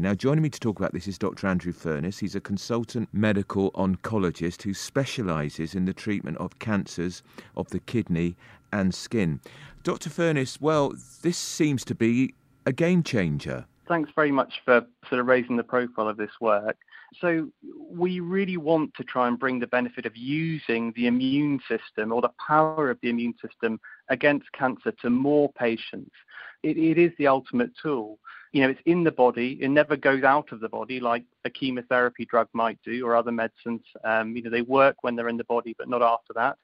Now, 0.00 0.14
joining 0.14 0.42
me 0.42 0.50
to 0.50 0.60
talk 0.60 0.78
about 0.78 0.92
this 0.92 1.08
is 1.08 1.18
Dr. 1.18 1.48
Andrew 1.48 1.72
Furness. 1.72 2.20
He's 2.20 2.36
a 2.36 2.40
consultant 2.40 3.08
medical 3.12 3.72
oncologist 3.72 4.62
who 4.62 4.72
specialises 4.72 5.74
in 5.74 5.86
the 5.86 5.92
treatment 5.92 6.38
of 6.38 6.60
cancers 6.60 7.24
of 7.56 7.68
the 7.70 7.80
kidney 7.80 8.36
and 8.72 8.94
skin. 8.94 9.40
Dr. 9.82 10.10
Furness, 10.10 10.60
well, 10.60 10.94
this 11.22 11.38
seems 11.38 11.84
to 11.86 11.94
be 11.94 12.34
a 12.66 12.72
game 12.72 13.02
changer. 13.02 13.66
Thanks 13.86 14.10
very 14.14 14.30
much 14.30 14.60
for 14.64 14.84
sort 15.08 15.20
of 15.20 15.26
raising 15.26 15.56
the 15.56 15.64
profile 15.64 16.08
of 16.08 16.18
this 16.18 16.30
work. 16.40 16.76
So, 17.22 17.48
we 17.90 18.20
really 18.20 18.58
want 18.58 18.92
to 18.96 19.04
try 19.04 19.28
and 19.28 19.38
bring 19.38 19.60
the 19.60 19.66
benefit 19.66 20.04
of 20.04 20.14
using 20.14 20.92
the 20.94 21.06
immune 21.06 21.58
system 21.66 22.12
or 22.12 22.20
the 22.20 22.32
power 22.46 22.90
of 22.90 22.98
the 23.00 23.08
immune 23.08 23.34
system 23.40 23.80
against 24.10 24.52
cancer 24.52 24.92
to 25.00 25.08
more 25.08 25.50
patients. 25.54 26.14
It, 26.62 26.76
it 26.76 26.98
is 26.98 27.12
the 27.16 27.28
ultimate 27.28 27.70
tool. 27.82 28.18
You 28.52 28.62
know, 28.62 28.68
it's 28.68 28.80
in 28.84 29.04
the 29.04 29.12
body. 29.12 29.58
It 29.60 29.68
never 29.68 29.96
goes 29.96 30.22
out 30.22 30.52
of 30.52 30.60
the 30.60 30.68
body 30.68 31.00
like 31.00 31.24
a 31.46 31.50
chemotherapy 31.50 32.26
drug 32.26 32.48
might 32.52 32.78
do 32.84 33.06
or 33.06 33.16
other 33.16 33.32
medicines. 33.32 33.82
Um, 34.04 34.36
you 34.36 34.42
know, 34.42 34.50
they 34.50 34.62
work 34.62 34.96
when 35.02 35.16
they're 35.16 35.28
in 35.28 35.38
the 35.38 35.44
body, 35.44 35.74
but 35.78 35.88
not 35.88 36.02
after 36.02 36.34
that. 36.34 36.58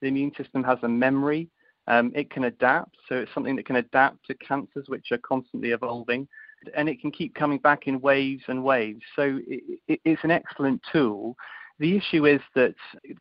The 0.00 0.08
immune 0.08 0.32
system 0.36 0.62
has 0.64 0.78
a 0.82 0.88
memory. 0.88 1.48
Um, 1.86 2.12
it 2.14 2.30
can 2.30 2.44
adapt, 2.44 2.96
so 3.08 3.16
it's 3.16 3.32
something 3.32 3.56
that 3.56 3.66
can 3.66 3.76
adapt 3.76 4.26
to 4.26 4.34
cancers 4.34 4.88
which 4.88 5.10
are 5.10 5.18
constantly 5.18 5.70
evolving, 5.70 6.28
and 6.74 6.88
it 6.88 7.00
can 7.00 7.10
keep 7.10 7.34
coming 7.34 7.58
back 7.58 7.86
in 7.86 8.00
waves 8.00 8.42
and 8.48 8.62
waves. 8.62 9.00
So 9.16 9.40
it, 9.46 9.80
it, 9.88 10.00
it's 10.04 10.22
an 10.22 10.30
excellent 10.30 10.82
tool. 10.92 11.34
The 11.78 11.96
issue 11.96 12.26
is 12.26 12.40
that 12.54 12.74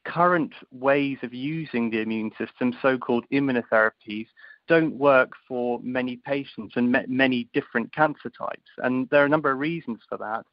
current 0.04 0.54
ways 0.72 1.20
of 1.22 1.34
using 1.34 1.90
the 1.90 2.02
immune 2.02 2.32
system, 2.38 2.76
so-called 2.82 3.26
immunotherapies, 3.32 4.28
don't 4.68 4.96
work 4.96 5.32
for 5.48 5.80
many 5.82 6.18
patients 6.18 6.74
and 6.76 6.92
many 7.08 7.48
different 7.54 7.94
cancer 7.94 8.30
types, 8.30 8.70
and 8.80 9.08
there 9.10 9.22
are 9.22 9.28
a 9.28 9.30
number 9.30 9.52
of 9.52 9.60
reasons 9.60 10.00
for 10.10 10.18
that. 10.18 10.46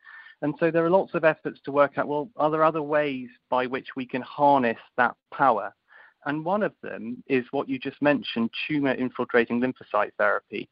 And 0.43 0.55
so 0.61 0.71
there 0.71 0.85
are 0.85 0.91
lots 0.91 1.15
of 1.15 1.25
efforts 1.25 1.61
to 1.65 1.73
work 1.73 1.97
out, 1.97 2.07
well, 2.07 2.29
are 2.37 2.51
there 2.51 2.63
other 2.63 2.83
ways 2.83 3.29
by 3.51 3.67
which 3.67 3.89
we 3.97 4.07
can 4.07 4.23
harness 4.23 4.79
that 4.97 5.17
power? 5.33 5.75
And 6.27 6.45
one 6.45 6.63
of 6.63 6.73
them 6.83 7.23
is 7.27 7.45
what 7.51 7.69
you 7.69 7.79
just 7.79 8.01
mentioned 8.01 8.51
tumor 8.67 8.93
infiltrating 8.93 9.61
lymphocyte 9.61 10.13
therapy. 10.19 10.69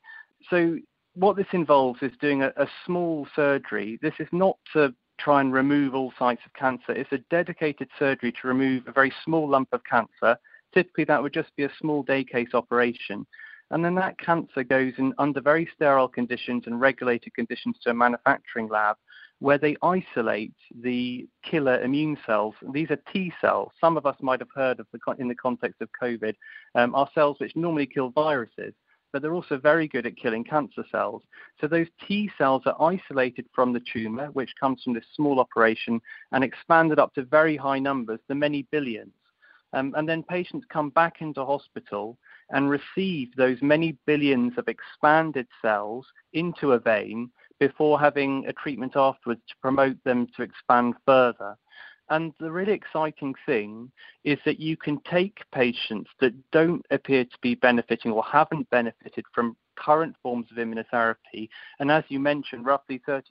So, 0.51 0.79
what 1.15 1.37
this 1.37 1.47
involves 1.53 2.03
is 2.03 2.13
doing 2.21 2.43
a, 2.43 2.53
a, 2.57 2.67
small 2.87 3.29
surgery. 3.37 3.99
This 4.01 4.15
is 4.19 4.29
not 4.33 4.57
to 4.73 4.95
try 5.19 5.43
and 5.43 5.53
remove 5.53 5.95
all 5.95 6.13
sites 6.19 6.41
of 6.47 6.53
cancer, 6.55 6.93
it's 6.93 7.13
a 7.13 7.19
dedicated 7.31 7.89
surgery 7.99 8.33
to 8.33 8.49
remove 8.49 8.87
a 8.87 8.93
very 8.93 9.13
small 9.25 9.49
lump 9.49 9.69
of 9.73 9.85
cancer. 9.85 10.37
Typically, 10.75 11.05
that 11.05 11.23
would 11.23 11.35
just 11.35 11.55
be 11.55 11.65
a 11.65 11.73
small 11.79 12.03
day 12.03 12.25
case 12.25 12.55
operation. 12.55 13.27
And 13.71 13.85
then 13.85 13.95
that 13.97 14.19
cancer 14.19 14.65
goes 14.65 14.95
in 14.99 15.15
under 15.19 15.41
very 15.41 15.69
sterile 15.75 16.09
conditions 16.09 16.65
and 16.67 16.81
regulated 16.81 17.35
conditions 17.35 17.77
to 17.83 17.91
a 17.91 17.95
manufacturing 17.95 18.69
lab 18.69 18.97
where 19.43 19.59
they 19.59 19.77
isolate 19.83 20.55
the 20.83 21.27
killer 21.43 21.83
immune 21.83 22.17
cells. 22.25 22.55
These 22.73 22.93
are 22.93 22.99
T 23.13 23.33
cells. 23.41 23.73
Some 23.81 23.97
of 23.97 24.07
us 24.07 24.15
might 24.21 24.39
have 24.39 24.55
heard 24.55 24.79
of 24.79 24.87
the, 24.93 25.01
in 25.19 25.27
the 25.27 25.35
context 25.35 25.83
of 25.83 25.89
COVID, 26.01 26.37
um, 26.77 26.95
are 26.95 27.11
cells 27.13 27.39
which 27.41 27.57
normally 27.57 27.87
kill 27.87 28.11
viruses, 28.11 28.73
but 29.13 29.21
they're 29.21 29.35
also 29.35 29.59
very 29.59 29.89
good 29.89 30.07
at 30.07 30.17
killing 30.17 30.45
cancer 30.45 30.85
cells. 30.93 31.25
So 31.61 31.67
those 31.67 31.89
T 32.07 32.31
cells 32.39 32.63
are 32.67 32.81
isolated 32.81 33.47
from 33.53 33.73
the 33.73 33.83
tumor, 33.93 34.27
which 34.27 34.55
comes 34.61 34.85
from 34.85 34.95
this 34.95 35.07
small 35.17 35.41
operation, 35.41 36.01
and 36.31 36.45
expanded 36.45 37.01
up 37.01 37.13
to 37.15 37.25
very 37.25 37.57
high 37.57 37.81
numbers, 37.81 38.21
the 38.29 38.37
many 38.37 38.69
billions. 38.71 39.13
Um, 39.73 39.93
and 39.97 40.09
then 40.09 40.23
patients 40.23 40.67
come 40.73 40.91
back 40.91 41.21
into 41.21 41.45
hospital 41.45 42.17
and 42.51 42.71
receive 42.71 43.35
those 43.35 43.61
many 43.61 43.97
billions 44.07 44.53
of 44.57 44.69
expanded 44.69 45.49
cells 45.61 46.07
into 46.33 46.73
a 46.73 46.79
vein 46.79 47.31
before 47.69 48.01
having 48.01 48.45
a 48.49 48.53
treatment 48.53 48.95
afterwards 48.97 49.41
to 49.49 49.55
promote 49.63 49.97
them 50.03 50.27
to 50.37 50.43
expand 50.43 50.95
further. 51.07 51.57
And 52.11 52.33
the 52.41 52.51
really 52.51 52.73
exciting 52.73 53.35
thing 53.47 53.93
is 54.25 54.39
that 54.45 54.59
you 54.59 54.77
can 54.77 54.99
take 55.09 55.39
patients 55.55 56.11
that 56.21 56.35
don't 56.51 56.85
appear 56.91 57.25
to 57.25 57.39
be 57.41 57.55
benefiting 57.55 58.11
or 58.11 58.25
haven't 58.25 58.69
benefited 58.71 59.25
from 59.33 59.57
current 59.77 60.17
forms 60.25 60.47
of 60.51 60.57
immunotherapy, 60.57 61.49
and 61.79 61.89
as 61.93 62.03
you 62.09 62.19
mentioned, 62.19 62.67
roughly 62.67 63.01
36% 63.09 63.23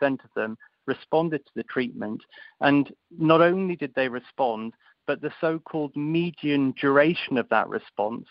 of 0.00 0.30
them 0.34 0.56
responded 0.86 1.44
to 1.44 1.52
the 1.54 1.62
treatment. 1.64 2.22
And 2.62 2.90
not 3.10 3.42
only 3.42 3.76
did 3.76 3.92
they 3.94 4.08
respond, 4.08 4.72
but 5.06 5.20
the 5.20 5.32
so 5.42 5.58
called 5.58 5.94
median 5.94 6.72
duration 6.80 7.36
of 7.36 7.50
that 7.50 7.68
response 7.68 8.26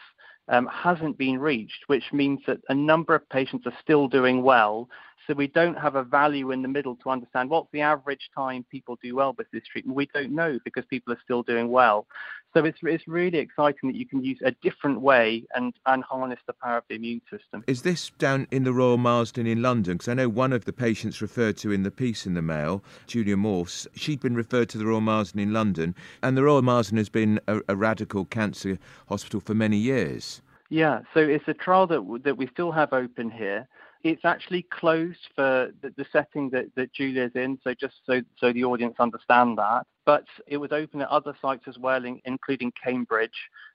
um, 0.49 0.67
hasn't 0.67 1.17
been 1.17 1.39
reached, 1.39 1.83
which 1.87 2.11
means 2.11 2.39
that 2.47 2.59
a 2.69 2.73
number 2.73 3.15
of 3.15 3.27
patients 3.29 3.65
are 3.65 3.77
still 3.81 4.07
doing 4.07 4.43
well 4.43 4.89
so 5.25 5.33
we 5.33 5.47
don't 5.47 5.77
have 5.77 5.95
a 5.95 6.03
value 6.03 6.51
in 6.51 6.61
the 6.61 6.67
middle 6.67 6.95
to 6.97 7.09
understand 7.09 7.49
what's 7.49 7.71
the 7.71 7.81
average 7.81 8.29
time 8.35 8.65
people 8.69 8.97
do 9.01 9.15
well 9.15 9.33
with 9.37 9.49
this 9.51 9.63
treatment. 9.71 9.95
We 9.95 10.07
don't 10.13 10.31
know 10.31 10.59
because 10.63 10.85
people 10.85 11.13
are 11.13 11.19
still 11.23 11.43
doing 11.43 11.69
well. 11.69 12.07
So 12.53 12.65
it's, 12.65 12.77
it's 12.83 13.07
really 13.07 13.39
exciting 13.39 13.89
that 13.89 13.95
you 13.95 14.05
can 14.05 14.23
use 14.23 14.37
a 14.45 14.51
different 14.51 15.01
way 15.01 15.43
and, 15.55 15.73
and 15.87 16.03
harness 16.03 16.39
the 16.45 16.53
power 16.53 16.77
of 16.77 16.83
the 16.87 16.95
immune 16.95 17.21
system. 17.31 17.63
Is 17.65 17.81
this 17.81 18.11
down 18.19 18.47
in 18.51 18.63
the 18.63 18.73
Royal 18.73 18.97
Marsden 18.97 19.47
in 19.47 19.63
London? 19.63 19.95
Because 19.95 20.07
I 20.07 20.13
know 20.13 20.29
one 20.29 20.53
of 20.53 20.65
the 20.65 20.73
patients 20.73 21.21
referred 21.21 21.57
to 21.57 21.71
in 21.71 21.81
the 21.81 21.89
piece 21.89 22.27
in 22.27 22.35
the 22.35 22.43
Mail, 22.43 22.83
Julia 23.07 23.37
Morse, 23.37 23.87
she'd 23.95 24.19
been 24.19 24.35
referred 24.35 24.69
to 24.69 24.77
the 24.77 24.85
Royal 24.85 25.01
Marsden 25.01 25.39
in 25.39 25.51
London, 25.51 25.95
and 26.21 26.37
the 26.37 26.43
Royal 26.43 26.61
Marsden 26.61 26.97
has 26.97 27.09
been 27.09 27.39
a, 27.47 27.59
a 27.67 27.75
radical 27.75 28.25
cancer 28.25 28.77
hospital 29.07 29.39
for 29.39 29.55
many 29.55 29.77
years. 29.77 30.41
Yeah, 30.69 31.01
so 31.13 31.19
it's 31.19 31.47
a 31.47 31.53
trial 31.53 31.87
that 31.87 32.21
that 32.23 32.37
we 32.37 32.47
still 32.47 32.71
have 32.71 32.93
open 32.93 33.29
here. 33.29 33.67
It's 34.03 34.25
actually 34.25 34.63
closed 34.63 35.29
for 35.35 35.71
the, 35.81 35.93
the 35.95 36.05
setting 36.11 36.49
that, 36.49 36.65
that 36.75 36.93
Julia's 36.93 37.31
in, 37.35 37.57
so 37.63 37.73
just 37.73 37.95
so 38.05 38.21
so 38.37 38.51
the 38.51 38.65
audience 38.65 38.95
understand 38.99 39.57
that. 39.57 39.85
But 40.05 40.25
it 40.47 40.57
was 40.57 40.73
open 40.73 41.01
at 41.01 41.07
other 41.07 41.33
sites 41.41 41.63
as 41.67 41.77
well, 41.77 42.03
in, 42.03 42.19
including 42.25 42.73
Cambridge, 42.83 43.31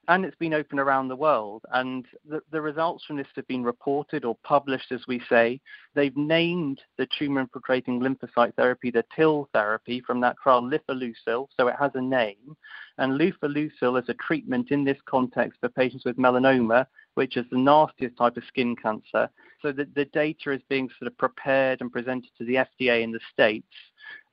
and 0.09 0.27
it's 0.27 0.37
been 0.37 0.53
open 0.53 0.79
around 0.79 1.09
the 1.09 1.17
world. 1.17 1.63
And 1.73 2.05
the, 2.29 2.41
the 2.51 2.61
results 2.61 3.05
from 3.07 3.17
this 3.17 3.27
have 3.37 3.49
been 3.49 3.65
reported 3.65 4.27
or 4.27 4.37
published, 4.45 4.93
as 4.93 5.01
we 5.09 5.23
say. 5.31 5.61
They've 5.95 6.17
named 6.17 6.83
the 6.99 7.09
tumor 7.19 7.41
infiltrating 7.41 8.01
lymphocyte 8.01 8.55
therapy 8.55 8.91
the 8.91 9.05
TIL 9.17 9.49
therapy 9.55 10.03
from 10.07 10.21
that 10.21 10.37
trial, 10.43 10.63
lifileucel, 10.63 11.47
so 11.59 11.69
it 11.69 11.77
has 11.79 11.93
a 11.95 12.03
name. 12.03 12.57
And 12.99 13.19
lifileucel 13.19 14.03
is 14.03 14.09
a 14.09 14.15
treatment 14.15 14.71
in 14.71 14.85
this 14.85 14.99
context 15.07 15.61
for 15.61 15.69
patients 15.69 16.05
with 16.05 16.17
melanoma, 16.17 16.87
which 17.15 17.37
is 17.37 17.47
the 17.51 17.59
nastiest 17.59 18.17
type 18.17 18.37
of 18.37 18.45
skin 18.45 18.75
cancer. 18.75 19.31
So 19.63 19.73
the, 19.73 19.89
the 19.95 20.05
data 20.07 20.53
is 20.53 20.61
being 20.69 20.91
sort 20.99 21.11
of 21.11 21.17
prepared 21.17 21.81
and 21.81 21.93
presented 21.93 22.31
to 22.39 22.45
the 22.45 22.55
FDA 22.55 23.03
in 23.03 23.13
the 23.13 23.21
States. 23.33 23.75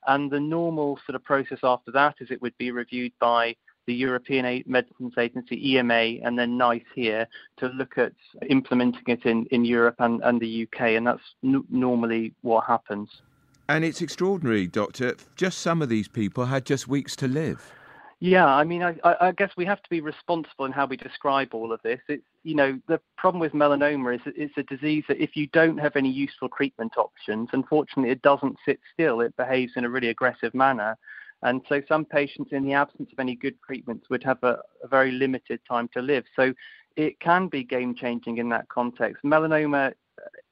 And 0.08 0.32
the 0.32 0.39
normal 0.39 0.99
sort 1.06 1.15
of 1.15 1.23
process 1.23 1.60
after 1.63 1.91
that 1.91 2.15
is 2.19 2.32
it 2.32 2.41
would 2.41 2.58
be 2.58 2.71
reviewed 2.71 3.13
by 3.19 3.56
the 3.88 3.93
European 3.93 4.63
Medicines 4.65 5.13
Agency, 5.17 5.73
EMA, 5.73 5.93
and 6.23 6.38
then 6.38 6.58
NICE 6.58 6.84
here 6.95 7.28
to 7.58 7.67
look 7.67 7.97
at 7.97 8.13
implementing 8.49 9.04
it 9.08 9.25
in, 9.25 9.45
in 9.51 9.63
Europe 9.63 9.95
and, 9.99 10.21
and 10.23 10.39
the 10.39 10.63
UK. 10.63 10.82
And 10.82 11.06
that's 11.06 11.36
n- 11.43 11.65
normally 11.69 12.34
what 12.41 12.65
happens. 12.65 13.21
And 13.67 13.84
it's 13.84 14.01
extraordinary, 14.01 14.67
Doctor. 14.67 15.15
Just 15.36 15.60
some 15.60 15.82
of 15.82 15.89
these 15.89 16.08
people 16.08 16.45
had 16.45 16.65
just 16.65 16.88
weeks 16.88 17.15
to 17.17 17.28
live. 17.28 17.71
Yeah, 18.21 18.45
I 18.45 18.63
mean, 18.63 18.82
I, 18.82 18.95
I, 19.04 19.32
guess 19.34 19.51
we 19.58 19.65
have 19.65 19.84
to 19.84 19.89
be 19.89 19.99
responsible 19.99 20.63
in 20.65 20.71
how 20.71 20.86
we 20.86 20.95
describe 20.95 21.54
all 21.54 21.73
of 21.73 21.82
this. 21.84 21.99
It's, 22.08 22.23
you 22.43 22.56
know, 22.56 22.80
the 22.88 23.01
problem 23.17 23.41
with 23.41 23.51
melanoma 23.51 24.15
is 24.15 24.21
it's 24.25 24.58
a 24.58 24.63
disease 24.63 25.04
that 25.10 25.21
if 25.21 25.36
you 25.36 25.47
don't 25.47 25.78
have 25.78 25.97
any 25.97 26.10
useful 26.10 26.47
treatment 26.47 26.93
options, 26.97 27.49
unfortunately, 27.51 28.12
it 28.12 28.21
doesn't 28.21 28.56
sit 28.65 28.80
still. 28.93 29.19
It 29.19 29.36
behaves 29.36 29.73
in 29.75 29.84
a 29.84 29.89
really 29.89 30.08
aggressive 30.08 30.54
manner. 30.54 30.97
And 31.41 31.62
so 31.67 31.82
some 31.89 32.06
patients, 32.06 32.54
in 32.54 32.63
the 32.63 32.73
absence 32.73 33.10
of 33.12 33.19
any 33.19 33.36
good 33.36 33.56
treatments, 33.65 34.10
would 34.10 34.23
have 34.23 34.41
a, 34.43 34.60
a 34.82 34.88
very 34.88 35.12
limited 35.12 35.60
time 35.67 35.89
to 35.93 36.01
live. 36.01 36.23
So 36.38 36.54
it 36.95 37.19
can 37.19 37.49
be 37.49 37.65
game 37.65 37.93
changing 37.95 38.38
in 38.38 38.47
that 38.49 38.69
context. 38.69 39.23
Melanoma 39.25 39.93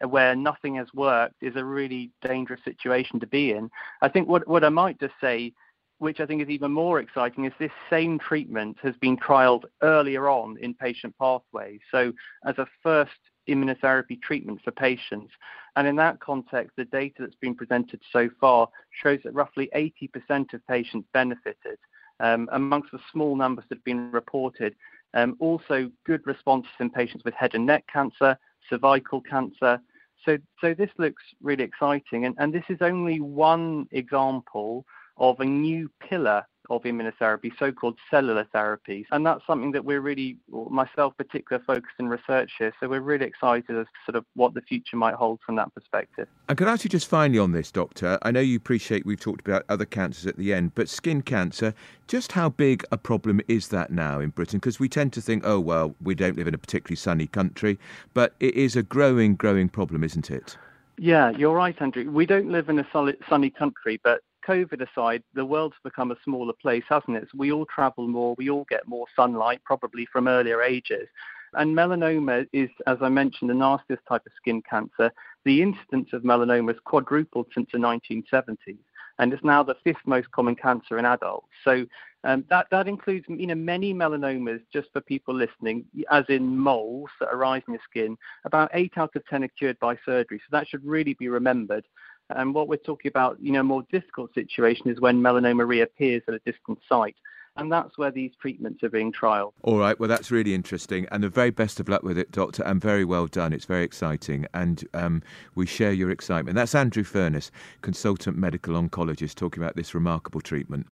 uh, 0.04 0.08
where 0.10 0.36
nothing 0.36 0.76
has 0.76 0.88
worked 0.93 1.41
is 1.41 1.56
a 1.56 1.63
really 1.63 2.12
dangerous 2.21 2.60
situation 2.65 3.21
to 3.21 3.28
be 3.28 3.52
in. 3.52 3.71
I 4.02 4.10
think 4.10 4.28
what, 4.28 4.45
what 4.47 4.65
I 4.65 4.69
might 4.69 4.99
just 4.99 5.13
say 5.21 5.54
which 5.99 6.19
I 6.19 6.25
think 6.25 6.41
is 6.41 6.49
even 6.49 6.71
more 6.71 6.99
exciting, 6.99 7.45
is 7.45 7.53
this 7.60 7.71
same 7.89 8.19
treatment 8.19 8.77
has 8.82 8.95
been 8.97 9.17
trialed 9.17 9.63
earlier 9.82 10.29
on 10.29 10.58
in 10.58 10.73
patient 10.73 11.15
pathways. 11.19 11.79
So, 11.91 12.12
as 12.45 12.58
a 12.58 12.67
first 12.82 13.12
immunotherapy 13.49 14.21
treatment 14.21 14.62
for 14.63 14.71
patients. 14.71 15.32
And 15.75 15.88
in 15.88 15.95
that 15.97 16.19
context, 16.19 16.75
the 16.77 16.86
data 16.86 17.15
that's 17.19 17.36
been 17.36 17.56
presented 17.56 18.01
so 18.12 18.29
far 18.39 18.69
shows 18.91 19.19
that 19.23 19.34
roughly 19.34 19.69
80% 19.75 20.53
of 20.53 20.65
patients 20.67 21.08
benefited, 21.13 21.77
um, 22.19 22.47
amongst 22.51 22.91
the 22.91 22.99
small 23.12 23.36
numbers 23.36 23.65
that 23.69 23.79
have 23.79 23.84
been 23.84 24.12
reported. 24.12 24.75
Um, 25.13 25.36
also, 25.39 25.91
good 26.06 26.25
responses 26.25 26.71
in 26.79 26.89
patients 26.89 27.23
with 27.23 27.34
head 27.34 27.53
and 27.53 27.65
neck 27.65 27.86
cancer, 27.91 28.38
cervical 28.69 29.21
cancer. 29.21 29.79
So, 30.25 30.38
so 30.62 30.73
this 30.73 30.89
looks 30.97 31.23
really 31.41 31.63
exciting. 31.63 32.25
And, 32.25 32.36
and 32.38 32.53
this 32.53 32.63
is 32.69 32.77
only 32.82 33.19
one 33.19 33.88
example 33.91 34.86
of 35.17 35.39
a 35.39 35.45
new 35.45 35.89
pillar 35.99 36.45
of 36.69 36.82
immunotherapy, 36.84 37.52
so-called 37.60 37.97
cellular 38.10 38.47
therapies. 38.56 39.06
And 39.12 39.26
that's 39.26 39.45
something 39.45 39.73
that 39.73 39.84
we're 39.84 39.99
really, 39.99 40.38
myself 40.49 41.15
particular, 41.17 41.62
focused 41.67 41.95
in 41.99 42.08
research 42.08 42.52
here. 42.58 42.73
So 42.80 42.88
we're 42.88 43.02
really 43.02 43.26
excited 43.26 43.78
as 43.78 43.86
to 43.86 44.12
sort 44.12 44.15
of 44.15 44.26
what 44.36 44.54
the 44.54 44.62
future 44.62 44.95
might 44.95 45.15
hold 45.15 45.39
from 45.45 45.58
that 45.58 45.73
perspective. 45.73 46.28
And 46.47 46.58
can 46.58 46.69
I 46.69 46.71
ask 46.71 46.86
you 46.86 46.89
just 46.89 47.10
finally 47.10 47.38
on 47.38 47.52
this, 47.52 47.69
Doctor? 47.69 48.17
I 48.21 48.32
know 48.32 48.39
you 48.39 48.56
appreciate 48.56 49.06
we've 49.06 49.19
talked 49.19 49.45
about 49.45 49.65
other 49.67 49.86
cancers 49.86 50.26
at 50.26 50.38
the 50.38 50.54
end, 50.54 50.73
but 50.73 50.88
skin 50.88 51.21
cancer, 51.21 51.73
just 52.08 52.32
how 52.32 52.47
big 52.47 52.86
a 52.93 52.97
problem 52.97 53.41
is 53.49 53.67
that 53.67 53.91
now 53.91 54.21
in 54.21 54.30
Britain? 54.30 54.60
Because 54.60 54.80
we 54.80 54.88
tend 54.88 55.12
to 55.13 55.21
think, 55.21 55.43
oh, 55.45 55.60
well, 55.60 55.95
we 56.02 56.15
don't 56.15 56.38
live 56.38 56.47
in 56.47 56.54
a 56.54 56.58
particularly 56.58 56.95
sunny 56.95 57.28
country, 57.28 57.78
but 58.13 58.36
it 58.39 58.56
is 58.56 58.78
a 58.78 58.84
growing, 58.84 59.36
growing 59.36 59.67
problem, 59.67 60.04
isn't 60.04 60.32
it? 60.32 60.58
Yeah, 60.97 61.32
you're 61.32 61.56
right, 61.56 61.76
Andrew. 61.82 62.10
We 62.10 62.26
don't 62.26 62.49
live 62.49 62.69
in 62.69 62.80
a 62.80 62.88
solid, 62.93 63.17
sunny 63.28 63.49
country, 63.49 63.99
but 64.02 64.21
COVID 64.47 64.88
aside, 64.88 65.23
the 65.34 65.45
world's 65.45 65.75
become 65.84 66.12
a 66.12 66.17
smaller 66.23 66.53
place, 66.53 66.84
hasn't 66.89 67.17
it? 67.17 67.27
So 67.32 67.38
we 67.38 67.51
all 67.51 67.65
travel 67.65 68.08
more, 68.08 68.36
we 68.38 68.49
all 68.49 68.65
get 68.69 68.88
more 68.88 69.06
sunlight, 69.15 69.62
probably 69.63 70.06
from 70.06 70.27
earlier 70.27 70.62
ages. 70.62 71.08
And 71.53 71.75
melanoma 71.75 72.47
is, 72.51 72.69
as 72.88 72.97
I 73.01 73.10
mentioned, 73.10 73.49
the 73.49 73.56
nastiest 73.56 74.06
type 74.08 74.25
of 74.25 74.32
skin 74.36 74.62
cancer. 74.67 75.12
The 75.45 75.62
incidence 75.62 76.10
of 76.13 76.23
melanoma 76.23 76.69
has 76.69 76.82
quadrupled 76.84 77.47
since 77.53 77.69
the 77.71 77.77
1970s, 77.77 78.77
and 79.19 79.34
it's 79.34 79.43
now 79.43 79.62
the 79.63 79.75
fifth 79.84 80.06
most 80.06 80.32
common 80.32 80.56
cancer 80.56 80.97
in 80.97 81.06
adults. 81.06 81.47
So 81.63 81.86
um, 82.23 82.45
that 82.49 82.67
that 82.71 82.88
includes, 82.88 83.25
you 83.27 83.47
know, 83.47 83.56
many 83.56 83.93
melanomas. 83.93 84.62
Just 84.71 84.88
for 84.93 85.01
people 85.01 85.36
listening, 85.36 85.86
as 86.10 86.23
in 86.29 86.58
moles 86.58 87.10
that 87.19 87.29
arise 87.29 87.63
in 87.67 87.73
your 87.73 87.84
skin. 87.89 88.17
About 88.45 88.71
eight 88.73 88.93
out 88.97 89.15
of 89.15 89.25
ten 89.27 89.43
are 89.43 89.49
cured 89.49 89.77
by 89.79 89.97
surgery, 90.06 90.39
so 90.39 90.58
that 90.58 90.67
should 90.67 90.86
really 90.86 91.13
be 91.15 91.27
remembered. 91.27 91.86
And 92.35 92.53
what 92.53 92.67
we're 92.67 92.77
talking 92.77 93.09
about, 93.09 93.37
you 93.41 93.51
know, 93.51 93.63
more 93.63 93.85
difficult 93.91 94.33
situation 94.33 94.89
is 94.89 94.99
when 94.99 95.21
melanoma 95.21 95.67
reappears 95.67 96.23
at 96.27 96.33
a 96.33 96.39
distant 96.45 96.79
site. 96.87 97.15
And 97.55 97.71
that's 97.71 97.99
where 97.99 98.09
these 98.09 98.31
treatments 98.41 98.81
are 98.83 98.89
being 98.89 99.13
trialled. 99.13 99.53
All 99.61 99.77
right, 99.77 99.99
well, 99.99 100.09
that's 100.09 100.31
really 100.31 100.55
interesting. 100.55 101.05
And 101.11 101.23
the 101.23 101.29
very 101.29 101.51
best 101.51 101.79
of 101.79 101.87
luck 101.87 102.01
with 102.01 102.17
it, 102.17 102.31
Doctor, 102.31 102.63
and 102.63 102.81
very 102.81 103.05
well 103.05 103.27
done. 103.27 103.53
It's 103.53 103.65
very 103.65 103.83
exciting. 103.83 104.47
And 104.55 104.83
um, 104.95 105.21
we 105.53 105.67
share 105.67 105.93
your 105.93 106.09
excitement. 106.09 106.55
That's 106.55 106.73
Andrew 106.73 107.03
Furness, 107.03 107.51
consultant 107.81 108.37
medical 108.37 108.73
oncologist, 108.73 109.35
talking 109.35 109.61
about 109.61 109.75
this 109.75 109.93
remarkable 109.93 110.41
treatment. 110.41 110.87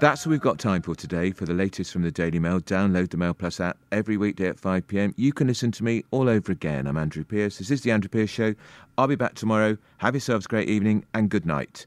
That's 0.00 0.26
what 0.26 0.32
we've 0.32 0.40
got 0.40 0.58
time 0.58 0.82
for 0.82 0.96
today. 0.96 1.30
For 1.30 1.44
the 1.44 1.54
latest 1.54 1.92
from 1.92 2.02
the 2.02 2.10
Daily 2.10 2.40
Mail, 2.40 2.60
download 2.60 3.10
the 3.10 3.16
Mail 3.16 3.32
Plus 3.32 3.60
app 3.60 3.78
every 3.92 4.16
weekday 4.16 4.48
at 4.48 4.58
5 4.58 4.88
pm. 4.88 5.14
You 5.16 5.32
can 5.32 5.46
listen 5.46 5.70
to 5.70 5.84
me 5.84 6.04
all 6.10 6.28
over 6.28 6.50
again. 6.50 6.88
I'm 6.88 6.96
Andrew 6.96 7.22
Pierce. 7.22 7.58
This 7.58 7.70
is 7.70 7.82
The 7.82 7.92
Andrew 7.92 8.08
Pierce 8.08 8.28
Show. 8.28 8.56
I'll 8.98 9.06
be 9.06 9.14
back 9.14 9.34
tomorrow. 9.34 9.78
Have 9.98 10.14
yourselves 10.14 10.46
a 10.46 10.48
great 10.48 10.68
evening 10.68 11.04
and 11.14 11.30
good 11.30 11.46
night. 11.46 11.86